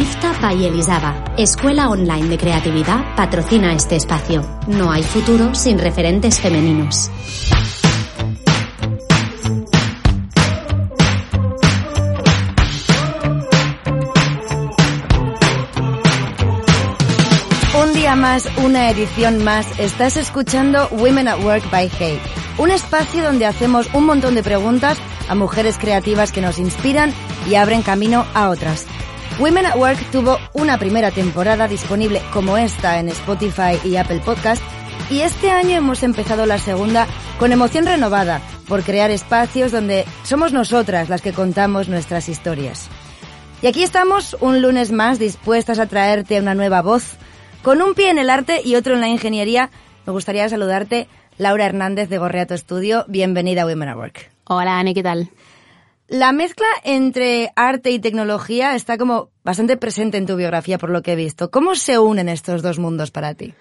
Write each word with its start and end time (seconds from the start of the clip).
Shifta 0.00 0.32
by 0.40 0.64
Elisaba, 0.64 1.14
escuela 1.36 1.90
online 1.90 2.26
de 2.28 2.38
creatividad, 2.38 3.14
patrocina 3.16 3.74
este 3.74 3.96
espacio. 3.96 4.42
No 4.66 4.90
hay 4.90 5.02
futuro 5.02 5.54
sin 5.54 5.78
referentes 5.78 6.40
femeninos. 6.40 7.10
Un 17.78 17.92
día 17.92 18.16
más, 18.16 18.48
una 18.64 18.88
edición 18.88 19.44
más, 19.44 19.66
estás 19.78 20.16
escuchando 20.16 20.88
Women 20.92 21.28
at 21.28 21.44
Work 21.44 21.70
by 21.70 21.90
Hey, 21.98 22.18
un 22.56 22.70
espacio 22.70 23.22
donde 23.22 23.44
hacemos 23.44 23.86
un 23.92 24.06
montón 24.06 24.34
de 24.34 24.42
preguntas 24.42 24.96
a 25.28 25.34
mujeres 25.34 25.76
creativas 25.76 26.32
que 26.32 26.40
nos 26.40 26.58
inspiran 26.58 27.12
y 27.46 27.56
abren 27.56 27.82
camino 27.82 28.24
a 28.32 28.48
otras. 28.48 28.86
Women 29.40 29.64
at 29.64 29.76
Work 29.76 30.10
tuvo 30.10 30.36
una 30.52 30.76
primera 30.76 31.10
temporada 31.12 31.66
disponible 31.66 32.20
como 32.30 32.58
esta 32.58 33.00
en 33.00 33.08
Spotify 33.08 33.78
y 33.82 33.96
Apple 33.96 34.20
Podcast 34.22 34.62
y 35.10 35.22
este 35.22 35.50
año 35.50 35.78
hemos 35.78 36.02
empezado 36.02 36.44
la 36.44 36.58
segunda 36.58 37.06
con 37.38 37.50
emoción 37.50 37.86
renovada 37.86 38.42
por 38.68 38.82
crear 38.82 39.10
espacios 39.10 39.72
donde 39.72 40.04
somos 40.24 40.52
nosotras 40.52 41.08
las 41.08 41.22
que 41.22 41.32
contamos 41.32 41.88
nuestras 41.88 42.28
historias. 42.28 42.90
Y 43.62 43.66
aquí 43.66 43.82
estamos 43.82 44.36
un 44.40 44.60
lunes 44.60 44.92
más 44.92 45.18
dispuestas 45.18 45.78
a 45.78 45.86
traerte 45.86 46.38
una 46.38 46.54
nueva 46.54 46.82
voz. 46.82 47.16
Con 47.62 47.80
un 47.80 47.94
pie 47.94 48.10
en 48.10 48.18
el 48.18 48.28
arte 48.28 48.60
y 48.62 48.74
otro 48.74 48.92
en 48.92 49.00
la 49.00 49.08
ingeniería, 49.08 49.70
me 50.06 50.12
gustaría 50.12 50.46
saludarte, 50.50 51.08
Laura 51.38 51.64
Hernández 51.64 52.10
de 52.10 52.18
Gorreato 52.18 52.52
Estudio. 52.52 53.06
Bienvenida 53.08 53.62
a 53.62 53.66
Women 53.66 53.88
at 53.88 53.96
Work. 53.96 54.30
Hola, 54.44 54.78
Ani, 54.78 54.92
¿qué 54.92 55.02
tal? 55.02 55.30
La 56.10 56.32
mezcla 56.32 56.66
entre 56.82 57.52
arte 57.54 57.92
y 57.92 58.00
tecnología 58.00 58.74
está 58.74 58.98
como 58.98 59.30
bastante 59.44 59.76
presente 59.76 60.18
en 60.18 60.26
tu 60.26 60.34
biografía 60.34 60.76
por 60.76 60.90
lo 60.90 61.02
que 61.02 61.12
he 61.12 61.16
visto. 61.16 61.52
¿Cómo 61.52 61.76
se 61.76 62.00
unen 62.00 62.28
estos 62.28 62.62
dos 62.62 62.80
mundos 62.80 63.12
para 63.12 63.34
ti? 63.34 63.54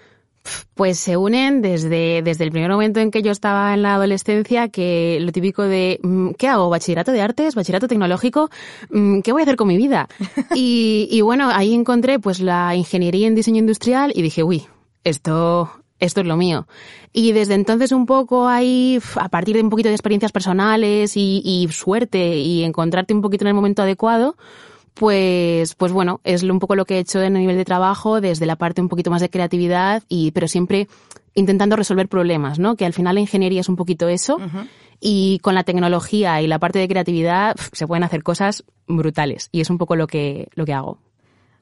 Pues 0.74 0.98
se 0.98 1.16
unen 1.16 1.62
desde, 1.62 2.24
desde 2.24 2.46
el 2.46 2.50
primer 2.50 2.72
momento 2.72 3.02
en 3.02 3.12
que 3.12 3.22
yo 3.22 3.32
estaba 3.32 3.72
en 3.76 3.84
la 3.84 3.94
adolescencia, 3.94 4.70
que 4.70 5.20
lo 5.22 5.32
típico 5.32 5.62
de, 5.62 6.00
mm, 6.02 6.32
¿qué 6.40 6.48
hago? 6.48 6.72
¿Bachillerato 6.72 7.12
de 7.12 7.22
artes? 7.22 7.54
¿Bachillerato 7.54 7.88
tecnológico? 7.88 8.50
Mm, 8.90 9.20
¿Qué 9.20 9.32
voy 9.32 9.44
a 9.44 9.44
hacer 9.44 9.56
con 9.56 9.68
mi 9.68 9.78
vida? 9.78 10.08
Y, 10.56 11.08
y 11.12 11.22
bueno, 11.22 11.52
ahí 11.54 11.76
encontré 11.76 12.18
pues 12.18 12.40
la 12.40 12.76
ingeniería 12.76 13.28
en 13.28 13.36
diseño 13.36 13.60
industrial 13.60 14.12
y 14.16 14.24
dije, 14.24 14.42
uy, 14.42 14.66
esto, 15.04 15.70
esto 16.00 16.22
es 16.22 16.28
lo 16.28 16.38
mío. 16.38 16.68
Y 17.14 17.32
desde 17.32 17.56
entonces 17.56 17.92
un 17.92 18.06
poco 18.06 18.48
ahí, 18.48 19.00
a 19.16 19.30
partir 19.30 19.56
de 19.56 19.62
un 19.62 19.70
poquito 19.70 19.90
de 19.90 19.96
experiencias 19.96 20.32
personales 20.32 21.18
y, 21.18 21.42
y, 21.44 21.68
suerte 21.72 22.38
y 22.38 22.64
encontrarte 22.64 23.14
un 23.14 23.22
poquito 23.22 23.44
en 23.44 23.50
el 23.50 23.54
momento 23.54 23.82
adecuado, 23.82 24.36
pues, 24.94 25.76
pues 25.76 25.92
bueno, 25.92 26.20
es 26.24 26.44
un 26.44 26.60
poco 26.60 26.76
lo 26.76 26.86
que 26.86 26.96
he 26.96 27.00
hecho 27.00 27.22
en 27.22 27.36
el 27.36 27.42
nivel 27.42 27.58
de 27.58 27.66
trabajo, 27.66 28.22
desde 28.22 28.46
la 28.46 28.58
parte 28.58 28.82
un 28.82 28.90
poquito 28.90 29.12
más 29.12 29.22
de 29.22 29.30
creatividad, 29.30 30.04
y, 30.10 30.32
pero 30.32 30.48
siempre 30.48 30.88
intentando 31.34 31.76
resolver 31.76 32.08
problemas, 32.08 32.60
¿no? 32.60 32.76
Que 32.76 32.86
al 32.86 32.94
final 32.94 33.16
la 33.16 33.22
ingeniería 33.22 33.62
es 33.62 33.70
un 33.70 33.76
poquito 33.76 34.08
eso. 34.10 34.36
Uh 34.36 34.42
-huh. 34.42 34.68
Y 35.00 35.40
con 35.40 35.56
la 35.56 35.64
tecnología 35.64 36.42
y 36.42 36.48
la 36.48 36.60
parte 36.60 36.80
de 36.80 36.88
creatividad 36.88 37.56
se 37.72 37.88
pueden 37.88 38.04
hacer 38.04 38.24
cosas 38.24 38.66
brutales. 38.88 39.48
Y 39.54 39.62
es 39.62 39.70
un 39.70 39.78
poco 39.78 39.96
lo 39.96 40.08
que, 40.08 40.50
lo 40.56 40.66
que 40.66 40.74
hago. 40.74 40.98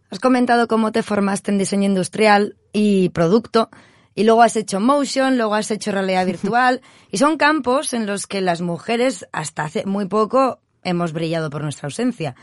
Has 0.09 0.19
comentado 0.19 0.67
cómo 0.67 0.91
te 0.91 1.03
formaste 1.03 1.51
en 1.51 1.59
diseño 1.59 1.85
industrial 1.85 2.55
y 2.73 3.09
producto. 3.09 3.69
Y 4.17 4.23
luego 4.23 4.41
has 4.41 4.55
hecho 4.55 4.79
motion, 4.79 5.37
luego 5.37 5.53
has 5.53 5.69
hecho 5.69 5.91
realidad 5.91 6.25
virtual. 6.33 6.81
y 7.11 7.19
son 7.19 7.37
campos 7.37 7.93
en 7.93 8.07
los 8.07 8.25
que 8.25 8.41
las 8.41 8.61
mujeres 8.61 9.27
hasta 9.31 9.63
hace 9.63 9.85
muy 9.85 10.07
poco 10.07 10.59
hemos 10.83 11.13
brillado 11.13 11.51
por 11.51 11.61
nuestra 11.61 11.85
ausencia. 11.85 12.35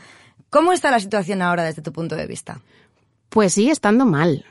¿Cómo 0.49 0.71
está 0.71 0.89
la 0.89 1.01
situación 1.01 1.41
ahora 1.41 1.65
desde 1.65 1.81
tu 1.81 1.91
punto 1.91 2.15
de 2.15 2.27
vista? 2.27 2.61
Pues 3.27 3.53
sigue 3.53 3.71
estando 3.71 4.05
mal. 4.05 4.45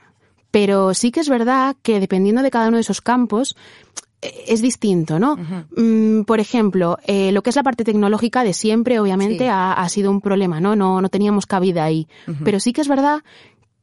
Pero 0.50 0.92
sí 0.92 1.11
que 1.11 1.20
es 1.20 1.31
verdad 1.31 1.77
que 1.83 1.98
dependiendo 1.98 2.42
de 2.42 2.50
cada 2.50 2.69
uno 2.69 2.77
de 2.77 2.83
esos 2.83 3.00
campos, 3.00 3.56
es 4.47 4.62
distinto, 4.62 5.19
¿no? 5.19 5.33
Uh 5.33 5.38
-huh. 5.76 6.25
Por 6.25 6.41
ejemplo, 6.41 6.99
eh, 7.06 7.32
lo 7.32 7.43
que 7.43 7.50
es 7.50 7.56
la 7.56 7.62
parte 7.62 7.84
tecnológica 7.84 8.44
de 8.44 8.53
siempre, 8.53 8.99
obviamente, 8.99 9.44
sí. 9.44 9.50
ha, 9.50 9.72
ha, 9.72 9.88
sido 9.88 10.10
un 10.10 10.20
problema, 10.20 10.60
¿no? 10.60 10.76
No, 10.76 11.00
no 11.00 11.09
teníamos 11.09 11.47
cabida 11.47 11.84
ahí. 11.84 12.06
Uh 12.26 12.32
-huh. 12.32 12.44
Pero 12.44 12.60
sí 12.60 12.72
que 12.72 12.81
es 12.81 12.88
verdad 12.88 13.22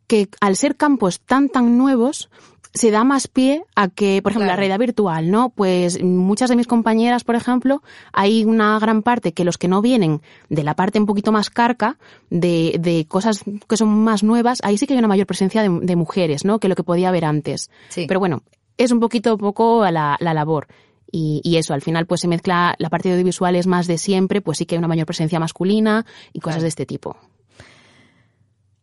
que 0.08 0.30
al 0.40 0.56
ser 0.56 0.76
campos 0.76 1.20
tan, 1.22 1.50
tan 1.50 1.78
nuevos, 1.78 2.30
se 2.74 2.92
da 2.92 3.04
más 3.04 3.28
pie 3.28 3.64
a 3.76 3.90
que, 3.90 4.22
por 4.22 4.32
ejemplo, 4.32 4.46
claro. 4.46 4.54
la 4.54 4.56
realidad 4.56 4.80
virtual, 4.80 5.30
¿no? 5.30 5.50
Pues 5.50 6.02
muchas 6.02 6.50
de 6.50 6.56
mis 6.56 6.68
compañeras, 6.68 7.24
por 7.24 7.36
ejemplo, 7.36 7.84
hay 8.14 8.46
una 8.46 8.80
gran 8.80 9.04
parte 9.04 9.34
que 9.34 9.44
los 9.44 9.58
que 9.58 9.68
no 9.68 9.82
vienen 9.82 10.22
de 10.50 10.64
la 10.64 10.76
parte 10.76 11.00
un 11.00 11.06
poquito 11.06 11.32
más 11.32 11.50
carca, 11.50 11.98
de, 12.30 12.78
de 12.80 13.06
cosas 13.08 13.44
que 13.68 13.78
son 13.78 13.90
más 14.04 14.24
nuevas, 14.24 14.60
ahí 14.64 14.78
sí 14.78 14.88
que 14.88 14.94
hay 14.94 15.00
una 15.00 15.08
mayor 15.08 15.28
presencia 15.28 15.62
de, 15.62 15.80
de 15.82 15.96
mujeres, 15.96 16.46
¿no? 16.46 16.60
Que 16.60 16.70
lo 16.70 16.76
que 16.76 16.84
podía 16.84 17.10
haber 17.10 17.26
antes. 17.26 17.70
Sí. 17.90 18.06
Pero 18.08 18.20
bueno, 18.20 18.44
es 18.78 18.92
un 18.92 19.00
poquito 19.00 19.38
poco 19.38 19.90
la, 19.92 20.18
la 20.20 20.34
labor. 20.34 20.68
Y, 21.14 21.42
y, 21.44 21.58
eso, 21.58 21.74
al 21.74 21.82
final 21.82 22.06
pues 22.06 22.22
se 22.22 22.30
mezcla 22.30 22.74
la 22.78 22.90
parte 22.90 23.12
audiovisual 23.12 23.58
es 23.58 23.68
más 23.68 23.86
de 23.86 23.98
siempre, 23.98 24.40
pues 24.40 24.60
sí 24.60 24.66
que 24.66 24.76
hay 24.76 24.80
una 24.80 24.88
mayor 24.88 25.06
presencia 25.06 25.42
masculina 25.42 26.06
y 26.32 26.40
cosas 26.40 26.56
claro. 26.56 26.62
de 26.64 26.68
este 26.70 26.86
tipo. 26.86 27.18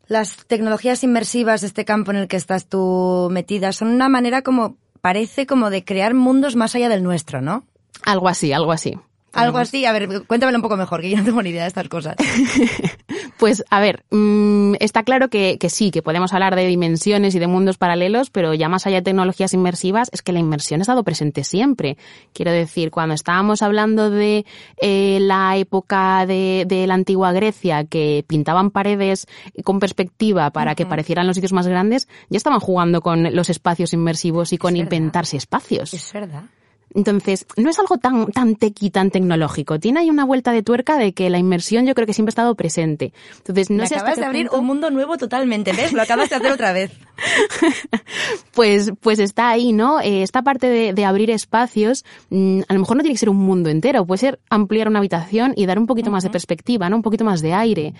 Las 0.09 0.47
tecnologías 0.47 1.05
inmersivas, 1.05 1.63
este 1.63 1.85
campo 1.85 2.11
en 2.11 2.17
el 2.17 2.29
que 2.29 2.37
estás 2.37 2.67
tú 2.67 3.29
metida, 3.31 3.73
son 3.73 3.89
una 3.89 4.09
manera 4.09 4.41
como, 4.41 4.77
parece 5.03 5.47
como 5.47 5.69
de 5.69 5.85
crear 5.85 6.15
mundos 6.15 6.57
más 6.57 6.75
allá 6.75 6.89
del 6.89 7.03
nuestro, 7.03 7.43
¿no? 7.43 7.65
Algo 8.05 8.29
así, 8.29 8.53
algo 8.53 8.73
así. 8.73 8.99
Algo 9.33 9.59
así, 9.59 9.85
a 9.85 9.93
ver, 9.93 10.25
cuéntamelo 10.27 10.59
un 10.59 10.63
poco 10.63 10.77
mejor, 10.77 11.01
que 11.01 11.11
yo 11.11 11.19
no 11.19 11.25
tengo 11.25 11.43
ni 11.43 11.51
idea 11.51 11.63
de 11.63 11.69
estas 11.69 11.89
cosas. 11.89 12.17
pues, 13.39 13.63
a 13.71 13.81
ver, 13.81 14.05
mmm, 14.11 14.75
está 14.81 15.03
claro 15.03 15.29
que, 15.29 15.59
que, 15.59 15.71
sí, 15.71 15.91
que 15.91 16.03
podemos 16.03 16.33
hablar 16.33 16.57
de 16.57 16.67
dimensiones 16.67 17.35
y 17.35 17.39
de 17.39 17.47
mundos 17.47 17.79
paralelos, 17.79 18.31
pero 18.31 18.55
ya 18.55 18.69
más 18.69 18.87
allá 18.87 18.97
de 18.97 19.03
tecnologías 19.03 19.53
inmersivas, 19.55 20.09
es 20.13 20.23
que 20.23 20.33
la 20.33 20.39
inmersión 20.39 20.81
ha 20.81 20.83
estado 20.83 21.05
presente 21.05 21.45
siempre. 21.45 21.99
Quiero 22.33 22.53
decir, 22.53 22.91
cuando 22.91 23.15
estábamos 23.15 23.63
hablando 23.63 24.11
de 24.11 24.47
eh, 24.81 25.19
la 25.21 25.57
época 25.57 26.25
de, 26.27 26.65
de, 26.67 26.87
la 26.87 26.95
antigua 26.95 27.33
Grecia, 27.33 27.85
que 27.85 28.25
pintaban 28.27 28.71
paredes 28.71 29.27
con 29.65 29.79
perspectiva 29.79 30.51
para 30.51 30.71
uh 30.71 30.75
-huh. 30.75 30.77
que 30.77 30.87
parecieran 30.87 31.27
los 31.27 31.37
sitios 31.37 31.53
más 31.53 31.67
grandes, 31.67 32.09
ya 32.29 32.39
estaban 32.39 32.61
jugando 32.61 33.03
con 33.03 33.35
los 33.35 33.51
espacios 33.51 33.93
inmersivos 33.93 34.53
y 34.53 34.59
con 34.59 34.77
inventarse 34.77 35.37
espacios. 35.37 35.95
Es 35.95 36.13
verdad. 36.13 36.45
Entonces, 36.95 37.47
no 37.57 37.69
es 37.71 37.79
algo 37.79 37.99
tan, 37.99 38.27
tan 38.29 38.57
tequi, 38.57 38.91
tan 38.91 39.11
tecnológico. 39.11 39.79
Tiene 39.79 40.01
ahí 40.01 40.11
una 40.11 40.25
vuelta 40.25 40.53
de 40.53 40.63
tuerca 40.63 40.97
de 40.97 41.13
que 41.13 41.29
la 41.31 41.39
inmersión 41.39 41.87
yo 41.87 41.95
creo 41.95 42.07
que 42.07 42.15
siempre 42.15 42.31
ha 42.31 42.33
estado 42.33 42.55
presente. 42.55 43.13
Entonces, 43.39 43.71
no 43.71 43.83
Me 43.83 43.87
sé 43.89 43.97
acabas 43.97 44.17
de 44.17 44.25
abrir 44.25 44.47
punto... 44.49 44.61
un 44.61 44.67
mundo 44.67 44.91
nuevo 44.91 45.17
totalmente, 45.19 45.73
¿ves? 45.73 45.93
Lo 45.93 46.03
acabas 46.03 46.31
de 46.31 46.37
hacer 46.37 46.51
otra 46.53 46.73
vez. 46.73 46.91
pues, 48.55 48.93
pues 49.01 49.19
está 49.19 49.51
ahí, 49.51 49.73
¿no? 49.73 50.01
Eh, 50.01 50.23
esta 50.23 50.43
parte 50.43 50.69
de, 50.69 50.93
de 50.93 51.05
abrir 51.05 51.31
espacios, 51.31 52.05
mmm, 52.31 52.61
a 52.69 52.75
lo 52.75 52.81
mejor 52.81 52.97
no 52.97 53.03
tiene 53.03 53.15
que 53.15 53.19
ser 53.19 53.31
un 53.31 53.37
mundo 53.37 53.69
entero, 53.71 54.07
puede 54.07 54.19
ser 54.19 54.41
ampliar 54.51 54.89
una 54.89 54.99
habitación 54.99 55.53
y 55.57 55.67
dar 55.67 55.79
un 55.79 55.87
poquito 55.87 56.09
uh 56.09 56.11
-huh. 56.11 56.15
más 56.15 56.25
de 56.25 56.31
perspectiva, 56.31 56.89
¿no? 56.89 56.97
Un 56.97 57.03
poquito 57.03 57.25
más 57.25 57.43
de 57.43 57.53
aire. 57.53 57.95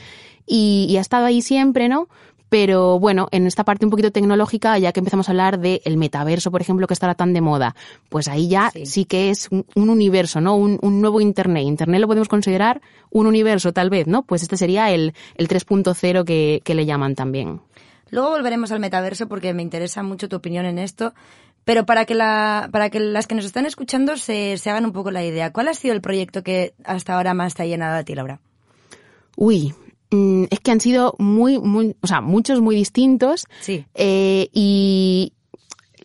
Y, 0.47 0.87
y 0.89 0.97
ha 0.97 1.01
estado 1.01 1.27
ahí 1.27 1.43
siempre, 1.43 1.89
¿no? 1.89 2.09
Pero 2.49 2.99
bueno, 2.99 3.29
en 3.31 3.47
esta 3.47 3.65
parte 3.65 3.85
un 3.85 3.91
poquito 3.91 4.11
tecnológica, 4.11 4.79
ya 4.79 4.93
que 4.93 5.01
empezamos 5.01 5.29
a 5.29 5.33
hablar 5.33 5.59
del 5.59 5.81
el 5.85 5.97
metaverso, 5.97 6.51
por 6.51 6.61
ejemplo, 6.61 6.87
que 6.87 6.95
estará 6.95 7.15
tan 7.15 7.33
de 7.33 7.41
moda, 7.41 7.75
pues 8.09 8.29
ahí 8.29 8.49
ya 8.49 8.71
sí, 8.71 8.87
sí 8.87 9.05
que 9.05 9.31
es 9.31 9.49
un, 9.51 9.67
un, 9.75 9.91
universo, 9.91 10.41
¿no? 10.41 10.57
Un, 10.57 10.79
un, 10.83 11.01
nuevo 11.01 11.21
Internet. 11.21 11.65
Internet 11.65 12.01
lo 12.01 12.07
podemos 12.07 12.29
considerar 12.29 12.81
un 13.11 13.27
universo, 13.27 13.73
tal 13.73 13.91
vez, 13.91 14.07
¿no? 14.07 14.23
Pues 14.23 14.43
este 14.43 14.57
sería 14.57 14.91
el, 14.91 15.15
el 15.37 15.49
3.0 15.49 16.25
que, 16.25 16.63
que 16.65 16.75
le 16.75 16.87
llaman 16.87 17.15
también. 17.15 17.61
Luego 18.11 18.31
volveremos 18.31 18.73
al 18.73 18.81
metaverso 18.81 19.29
porque 19.29 19.53
me 19.53 19.63
interesa 19.63 20.03
mucho 20.03 20.29
tu 20.29 20.37
opinión 20.37 20.65
en 20.65 20.79
esto. 20.79 21.13
Pero 21.65 21.85
para 21.85 22.07
que, 22.07 22.15
la, 22.15 22.71
para 22.73 22.89
que 22.89 22.99
las 22.99 23.27
que 23.27 23.35
nos 23.35 23.45
están 23.45 23.67
escuchando 23.67 24.17
se, 24.17 24.57
se 24.57 24.71
hagan 24.71 24.87
un 24.87 24.93
poco 24.93 25.11
la 25.11 25.23
idea, 25.23 25.53
¿cuál 25.53 25.69
ha 25.69 25.75
sido 25.75 25.93
el 25.93 26.01
proyecto 26.01 26.43
que 26.43 26.73
hasta 26.83 27.15
ahora 27.15 27.35
más 27.35 27.55
te 27.55 27.63
ha 27.63 27.67
llenado 27.67 27.99
a 27.99 28.05
ti, 28.05 28.15
Laura? 28.15 28.41
Uy, 29.37 29.75
es 30.11 30.61
que 30.61 30.71
han 30.71 30.81
sido 30.81 31.15
muy, 31.19 31.59
muy, 31.59 31.97
o 32.01 32.07
sea, 32.07 32.21
muchos 32.21 32.61
muy 32.61 32.77
distintos. 32.77 33.47
Sí. 33.61 33.85
Eh, 33.95 34.49
y 34.53 35.33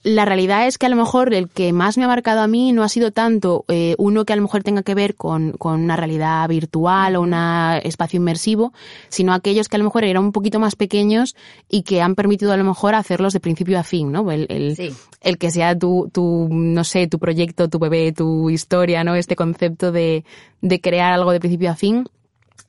la 0.03 0.25
realidad 0.25 0.67
es 0.67 0.77
que 0.77 0.85
a 0.85 0.89
lo 0.89 0.97
mejor 0.97 1.33
el 1.33 1.49
que 1.49 1.71
más 1.71 1.97
me 1.97 2.03
ha 2.03 2.07
marcado 2.07 2.41
a 2.41 2.47
mí 2.47 2.73
no 2.73 2.83
ha 2.83 2.89
sido 2.89 3.11
tanto 3.11 3.63
eh, 3.69 3.95
uno 3.97 4.25
que 4.25 4.33
a 4.33 4.35
lo 4.35 4.41
mejor 4.41 4.61
tenga 4.61 4.83
que 4.83 4.95
ver 4.95 5.15
con, 5.15 5.53
con 5.53 5.81
una 5.81 5.95
realidad 5.95 6.47
virtual 6.49 7.15
o 7.15 7.21
un 7.21 7.33
espacio 7.33 8.17
inmersivo, 8.17 8.73
sino 9.07 9.33
aquellos 9.33 9.69
que 9.69 9.77
a 9.77 9.79
lo 9.79 9.85
mejor 9.85 10.03
eran 10.03 10.25
un 10.25 10.31
poquito 10.33 10.59
más 10.59 10.75
pequeños 10.75 11.35
y 11.69 11.83
que 11.83 12.01
han 12.01 12.15
permitido 12.15 12.51
a 12.51 12.57
lo 12.57 12.65
mejor 12.65 12.95
hacerlos 12.95 13.31
de 13.31 13.39
principio 13.39 13.79
a 13.79 13.83
fin, 13.83 14.11
¿no? 14.11 14.29
El, 14.29 14.45
el, 14.49 14.75
sí. 14.75 14.91
el 15.21 15.37
que 15.37 15.51
sea 15.51 15.77
tu, 15.77 16.09
tu, 16.11 16.49
no 16.51 16.83
sé, 16.83 17.07
tu 17.07 17.17
proyecto, 17.17 17.69
tu 17.69 17.79
bebé, 17.79 18.11
tu 18.11 18.49
historia, 18.49 19.05
¿no? 19.05 19.15
Este 19.15 19.37
concepto 19.37 19.93
de, 19.93 20.25
de 20.61 20.81
crear 20.81 21.13
algo 21.13 21.31
de 21.31 21.39
principio 21.39 21.71
a 21.71 21.75
fin 21.75 22.05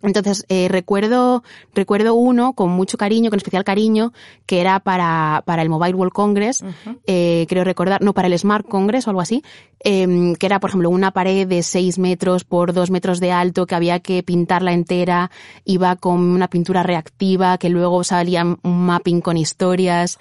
Entonces, 0.04 0.44
eh, 0.48 0.68
recuerdo, 0.68 1.42
recuerdo 1.74 2.14
uno 2.14 2.52
con 2.52 2.70
mucho 2.70 2.98
cariño, 2.98 3.30
con 3.30 3.38
especial 3.38 3.64
cariño, 3.64 4.12
que 4.46 4.60
era 4.60 4.80
para, 4.80 5.42
para 5.46 5.62
el 5.62 5.68
Mobile 5.68 5.94
World 5.94 6.12
Congress, 6.12 6.64
eh, 7.06 7.46
creo 7.48 7.64
recordar, 7.64 8.02
no, 8.02 8.12
para 8.12 8.28
el 8.28 8.38
Smart 8.38 8.66
Congress 8.68 9.06
o 9.06 9.10
algo 9.10 9.20
así, 9.20 9.42
em, 9.80 10.34
que 10.36 10.46
era, 10.46 10.60
por 10.60 10.70
ejemplo, 10.70 10.90
una 10.90 11.10
pared 11.10 11.46
de 11.46 11.62
6 11.62 11.98
metros 11.98 12.44
por 12.44 12.72
2 12.72 12.90
metros 12.90 13.20
de 13.20 13.32
alto 13.32 13.66
que 13.66 13.74
había 13.74 14.00
que 14.00 14.22
pintarla 14.22 14.72
entera, 14.72 15.30
iba 15.64 15.96
con 15.96 16.20
una 16.20 16.48
pintura 16.48 16.82
reactiva, 16.82 17.58
que 17.58 17.70
luego 17.70 18.04
salía 18.04 18.44
un 18.44 18.86
mapping 18.86 19.20
con 19.20 19.36
historias. 19.36 20.18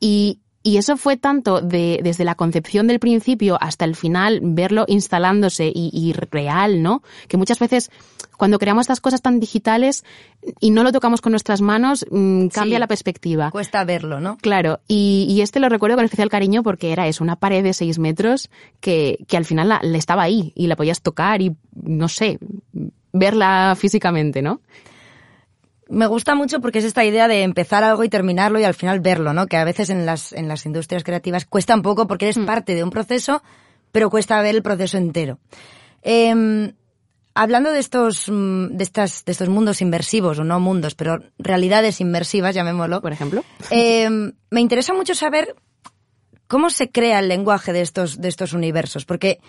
Y, 0.00 0.41
y 0.62 0.76
eso 0.76 0.96
fue 0.96 1.16
tanto 1.16 1.60
de, 1.60 2.00
desde 2.02 2.24
la 2.24 2.34
concepción 2.34 2.86
del 2.86 2.98
principio 3.00 3.58
hasta 3.60 3.84
el 3.84 3.96
final, 3.96 4.40
verlo 4.42 4.84
instalándose 4.88 5.66
y, 5.74 5.90
y, 5.92 6.12
real, 6.12 6.82
¿no? 6.82 7.02
Que 7.28 7.36
muchas 7.36 7.58
veces 7.58 7.90
cuando 8.36 8.58
creamos 8.58 8.82
estas 8.82 9.00
cosas 9.00 9.22
tan 9.22 9.40
digitales 9.40 10.04
y 10.60 10.70
no 10.70 10.82
lo 10.82 10.92
tocamos 10.92 11.20
con 11.20 11.32
nuestras 11.32 11.60
manos, 11.60 12.06
mmm, 12.10 12.46
cambia 12.48 12.76
Sí. 12.76 12.80
la 12.80 12.86
perspectiva. 12.86 13.50
Cuesta 13.50 13.84
verlo, 13.84 14.20
¿no? 14.20 14.36
Claro, 14.38 14.80
y, 14.88 15.26
y 15.28 15.40
este 15.42 15.60
lo 15.60 15.68
recuerdo 15.68 15.96
con 15.96 16.04
especial 16.04 16.28
cariño 16.28 16.62
porque 16.62 16.92
era 16.92 17.06
eso, 17.08 17.22
una 17.24 17.36
pared 17.36 17.62
de 17.62 17.72
seis 17.74 17.98
metros 17.98 18.50
que, 18.80 19.18
que 19.28 19.36
al 19.36 19.44
final 19.44 19.68
la, 19.68 19.80
la 19.82 19.98
estaba 19.98 20.22
ahí 20.22 20.52
y 20.54 20.66
la 20.68 20.76
podías 20.76 21.02
tocar 21.02 21.42
y, 21.42 21.54
no 21.82 22.08
sé, 22.08 22.38
verla 23.12 23.74
físicamente, 23.78 24.42
¿no? 24.42 24.60
Me 25.92 26.06
gusta 26.06 26.34
mucho 26.34 26.60
porque 26.60 26.78
es 26.78 26.86
esta 26.86 27.04
idea 27.04 27.28
de 27.28 27.42
empezar 27.42 27.84
algo 27.84 28.02
y 28.02 28.08
terminarlo 28.08 28.58
y 28.58 28.64
al 28.64 28.72
final 28.72 29.00
verlo, 29.00 29.34
¿no? 29.34 29.46
Que 29.46 29.58
a 29.58 29.64
veces 29.64 29.90
en 29.90 30.06
las, 30.06 30.32
en 30.32 30.48
las 30.48 30.64
industrias 30.64 31.04
creativas 31.04 31.44
cuesta 31.44 31.74
un 31.74 31.82
poco 31.82 32.06
porque 32.06 32.24
eres 32.24 32.38
parte 32.46 32.74
de 32.74 32.82
un 32.82 32.88
proceso, 32.88 33.42
pero 33.92 34.08
cuesta 34.08 34.40
ver 34.40 34.54
el 34.54 34.62
proceso 34.62 34.96
entero. 34.96 35.38
Eh, 36.02 36.72
hablando 37.34 37.72
de 37.72 37.78
estos, 37.78 38.26
mm, 38.30 38.68
de 38.68 38.84
estas, 38.84 39.26
de 39.26 39.32
estos 39.32 39.50
mundos 39.50 39.82
inmersivos, 39.82 40.38
o 40.38 40.44
no 40.44 40.60
mundos, 40.60 40.94
pero 40.94 41.18
realidades 41.38 42.00
inmersivas, 42.00 42.54
llamémoslo. 42.54 43.02
Por 43.02 43.12
ejemplo. 43.12 43.44
Eh, 43.70 44.08
me 44.50 44.60
interesa 44.62 44.94
mucho 44.94 45.14
saber 45.14 45.54
cómo 46.46 46.70
se 46.70 46.90
crea 46.90 47.18
el 47.18 47.28
lenguaje 47.28 47.74
de 47.74 47.82
estos, 47.82 48.18
de 48.18 48.28
estos 48.28 48.54
universos, 48.54 49.04
porque 49.04 49.40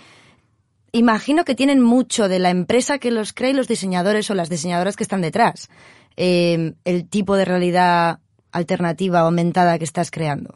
imagino 0.92 1.44
que 1.44 1.56
tienen 1.56 1.82
mucho 1.82 2.28
de 2.28 2.40
la 2.40 2.50
empresa 2.50 3.00
que 3.00 3.12
los 3.12 3.34
crea 3.34 3.50
y 3.50 3.54
los 3.54 3.68
diseñadores 3.68 4.30
o 4.30 4.36
las 4.36 4.50
diseñadoras 4.50 4.96
que 4.96 5.04
están 5.04 5.22
detrás. 5.22 5.70
Eh, 6.18 6.74
el 6.86 7.08
tipo 7.08 7.36
de 7.36 7.46
realidad 7.46 8.20
alternativa 8.52 9.22
aumentada 9.22 9.78
que 9.78 9.86
estás 9.86 10.12
creando. 10.12 10.56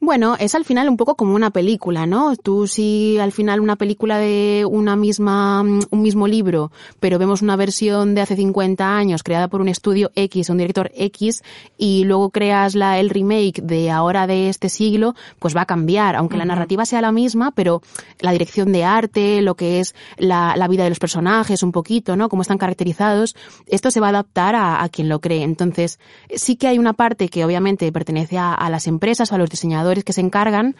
Bueno, 0.00 0.36
es 0.38 0.54
al 0.54 0.64
final 0.64 0.88
un 0.88 0.96
poco 0.96 1.16
como 1.16 1.34
una 1.34 1.50
película, 1.50 2.06
¿no? 2.06 2.36
Tú 2.36 2.68
si 2.68 3.18
al 3.18 3.32
final 3.32 3.58
una 3.58 3.74
película 3.74 4.18
de 4.18 4.64
una 4.64 4.94
misma, 4.94 5.64
mm, 5.64 5.80
un 5.90 6.02
mismo 6.02 6.28
libro, 6.28 6.70
pero 7.00 7.18
vemos 7.18 7.42
una 7.42 7.56
versión 7.56 8.14
de 8.14 8.20
hace 8.20 8.36
50 8.36 8.96
años 8.96 9.24
creada 9.24 9.48
por 9.48 9.60
un 9.60 9.66
estudio 9.66 10.12
X, 10.14 10.50
un 10.50 10.58
director 10.58 10.92
X, 10.94 11.42
y 11.76 12.04
luego 12.04 12.30
creas 12.30 12.76
la, 12.76 13.00
el 13.00 13.10
remake 13.10 13.60
de 13.60 13.90
ahora 13.90 14.28
de 14.28 14.48
este 14.48 14.68
siglo, 14.68 15.16
pues 15.40 15.56
va 15.56 15.62
a 15.62 15.66
cambiar, 15.66 16.14
aunque 16.14 16.36
la 16.36 16.44
narrativa 16.44 16.86
sea 16.86 17.00
la 17.00 17.10
misma, 17.10 17.50
pero 17.50 17.82
la 18.20 18.30
dirección 18.30 18.70
de 18.70 18.84
arte, 18.84 19.42
lo 19.42 19.56
que 19.56 19.80
es 19.80 19.96
la, 20.16 20.54
la 20.56 20.68
vida 20.68 20.84
de 20.84 20.90
los 20.90 21.00
personajes, 21.00 21.64
un 21.64 21.72
poquito, 21.72 22.14
¿no? 22.14 22.28
Cómo 22.28 22.42
están 22.42 22.58
caracterizados, 22.58 23.34
esto 23.66 23.90
se 23.90 23.98
va 23.98 24.06
a 24.06 24.10
adaptar 24.10 24.54
a, 24.54 24.80
a 24.80 24.88
quien 24.90 25.08
lo 25.08 25.20
cree. 25.20 25.42
Entonces, 25.42 25.98
sí 26.36 26.54
que 26.54 26.68
hay 26.68 26.78
una 26.78 26.92
parte 26.92 27.28
que 27.28 27.44
obviamente 27.44 27.90
pertenece 27.90 28.38
a, 28.38 28.54
a 28.54 28.70
las 28.70 28.86
empresas, 28.86 29.32
a 29.32 29.38
los 29.38 29.50
diseñadores, 29.50 29.87
que 30.04 30.12
se 30.12 30.20
encargan, 30.20 30.76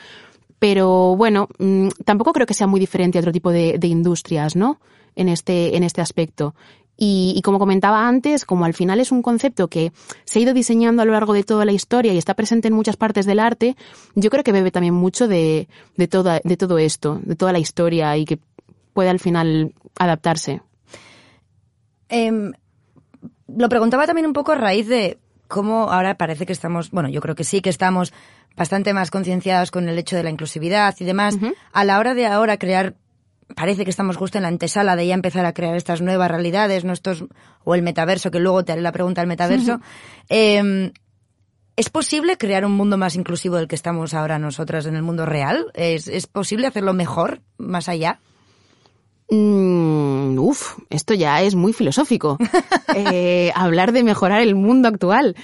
pero 0.58 1.16
bueno, 1.16 1.49
mmm, 1.58 1.88
tampoco 2.05 2.32
creo 2.32 2.46
que 2.46 2.55
sea 2.55 2.66
muy 2.66 2.81
diferente 2.81 3.19
a 3.19 3.20
otro 3.20 3.32
tipo 3.32 3.50
de, 3.50 3.78
industrias, 3.82 4.56
¿no? 4.56 4.81
En 5.14 5.28
este, 5.28 5.76
en 5.76 5.82
este 5.82 6.00
aspecto. 6.00 6.55
Y, 6.96 7.32
y, 7.37 7.43
como 7.43 7.60
comentaba 7.60 8.08
antes, 8.08 8.44
como 8.44 8.64
al 8.64 8.75
final 8.75 8.99
es 8.99 9.12
un 9.12 9.22
concepto 9.22 9.69
que 9.69 9.93
se 10.25 10.38
ha 10.38 10.43
ido 10.43 10.52
diseñando 10.52 11.02
a 11.02 11.05
lo 11.05 11.12
largo 11.12 11.32
de 11.32 11.44
toda 11.44 11.64
la 11.64 11.70
historia 11.70 12.12
y 12.12 12.19
está 12.19 12.34
presente 12.34 12.69
en 12.69 12.75
muchas 12.75 12.96
partes 12.96 13.25
del 13.25 13.38
arte, 13.38 13.76
yo 14.16 14.31
creo 14.31 14.43
que 14.43 14.50
bebe 14.50 14.72
también 14.72 14.94
mucho 14.94 15.28
de, 15.28 15.69
de, 15.96 16.08
toda, 16.08 16.40
de 16.43 16.56
todo 16.56 16.78
esto, 16.78 17.20
de 17.22 17.37
toda 17.37 17.52
la 17.52 17.60
historia 17.60 18.16
y 18.16 18.25
que 18.25 18.40
puede 18.94 19.10
al 19.10 19.20
final 19.20 19.75
adaptarse. 19.96 20.60
Eh, 22.08 22.32
lo 23.46 23.69
preguntaba 23.69 24.06
también 24.06 24.26
un 24.26 24.32
poco 24.32 24.52
a 24.52 24.56
raíz 24.56 24.88
de 24.88 25.19
cómo 25.48 25.90
ahora 25.90 26.16
parece 26.16 26.46
que 26.46 26.52
estamos, 26.52 26.90
bueno, 26.90 27.08
yo 27.08 27.20
creo 27.20 27.34
que 27.34 27.44
sí 27.44 27.60
que 27.60 27.70
estamos 27.70 28.12
bastante 28.56 28.92
más 28.92 29.10
concienciados 29.10 29.70
con 29.70 29.88
el 29.88 29.98
hecho 29.98 30.16
de 30.16 30.22
la 30.22 30.30
inclusividad 30.30 30.94
y 30.98 31.04
demás. 31.04 31.34
Uh 31.34 31.38
-huh. 31.38 31.54
A 31.72 31.84
la 31.84 31.98
hora 31.98 32.14
de 32.14 32.26
ahora 32.26 32.58
crear, 32.58 32.94
parece 33.56 33.84
que 33.84 33.90
estamos 33.90 34.16
justo 34.16 34.38
en 34.38 34.42
la 34.42 34.48
antesala 34.48 34.94
de 34.94 35.06
ya 35.06 35.14
empezar 35.14 35.44
a 35.46 35.52
crear 35.52 35.74
estas 35.74 36.00
nuevas 36.02 36.30
realidades, 36.30 36.84
nuestros, 36.84 37.24
o 37.64 37.74
el 37.74 37.82
metaverso, 37.82 38.30
que 38.30 38.40
luego 38.40 38.64
te 38.64 38.72
haré 38.72 38.82
la 38.82 38.92
pregunta 38.92 39.20
del 39.22 39.28
metaverso. 39.28 39.74
Uh 39.74 39.78
-huh. 39.78 39.82
eh, 40.28 40.92
¿Es 41.76 41.90
posible 41.90 42.36
crear 42.36 42.64
un 42.64 42.72
mundo 42.72 42.98
más 42.98 43.14
inclusivo 43.14 43.54
del 43.54 43.68
que 43.68 43.76
estamos 43.76 44.12
ahora 44.12 44.40
nosotras 44.40 44.86
en 44.86 44.96
el 44.96 45.02
mundo 45.02 45.24
real? 45.26 45.70
¿Es, 45.74 46.08
es 46.08 46.26
posible 46.26 46.66
hacerlo 46.66 46.92
mejor, 46.92 47.40
más 47.56 47.88
allá? 47.88 48.18
Mm, 49.30 50.38
uf, 50.38 50.78
esto 50.88 51.12
ya 51.12 51.42
es 51.42 51.54
muy 51.54 51.72
filosófico. 51.72 52.38
eh, 52.94 53.52
hablar 53.54 53.92
de 53.92 54.02
mejorar 54.02 54.40
el 54.40 54.54
mundo 54.54 54.88
actual. 54.88 55.36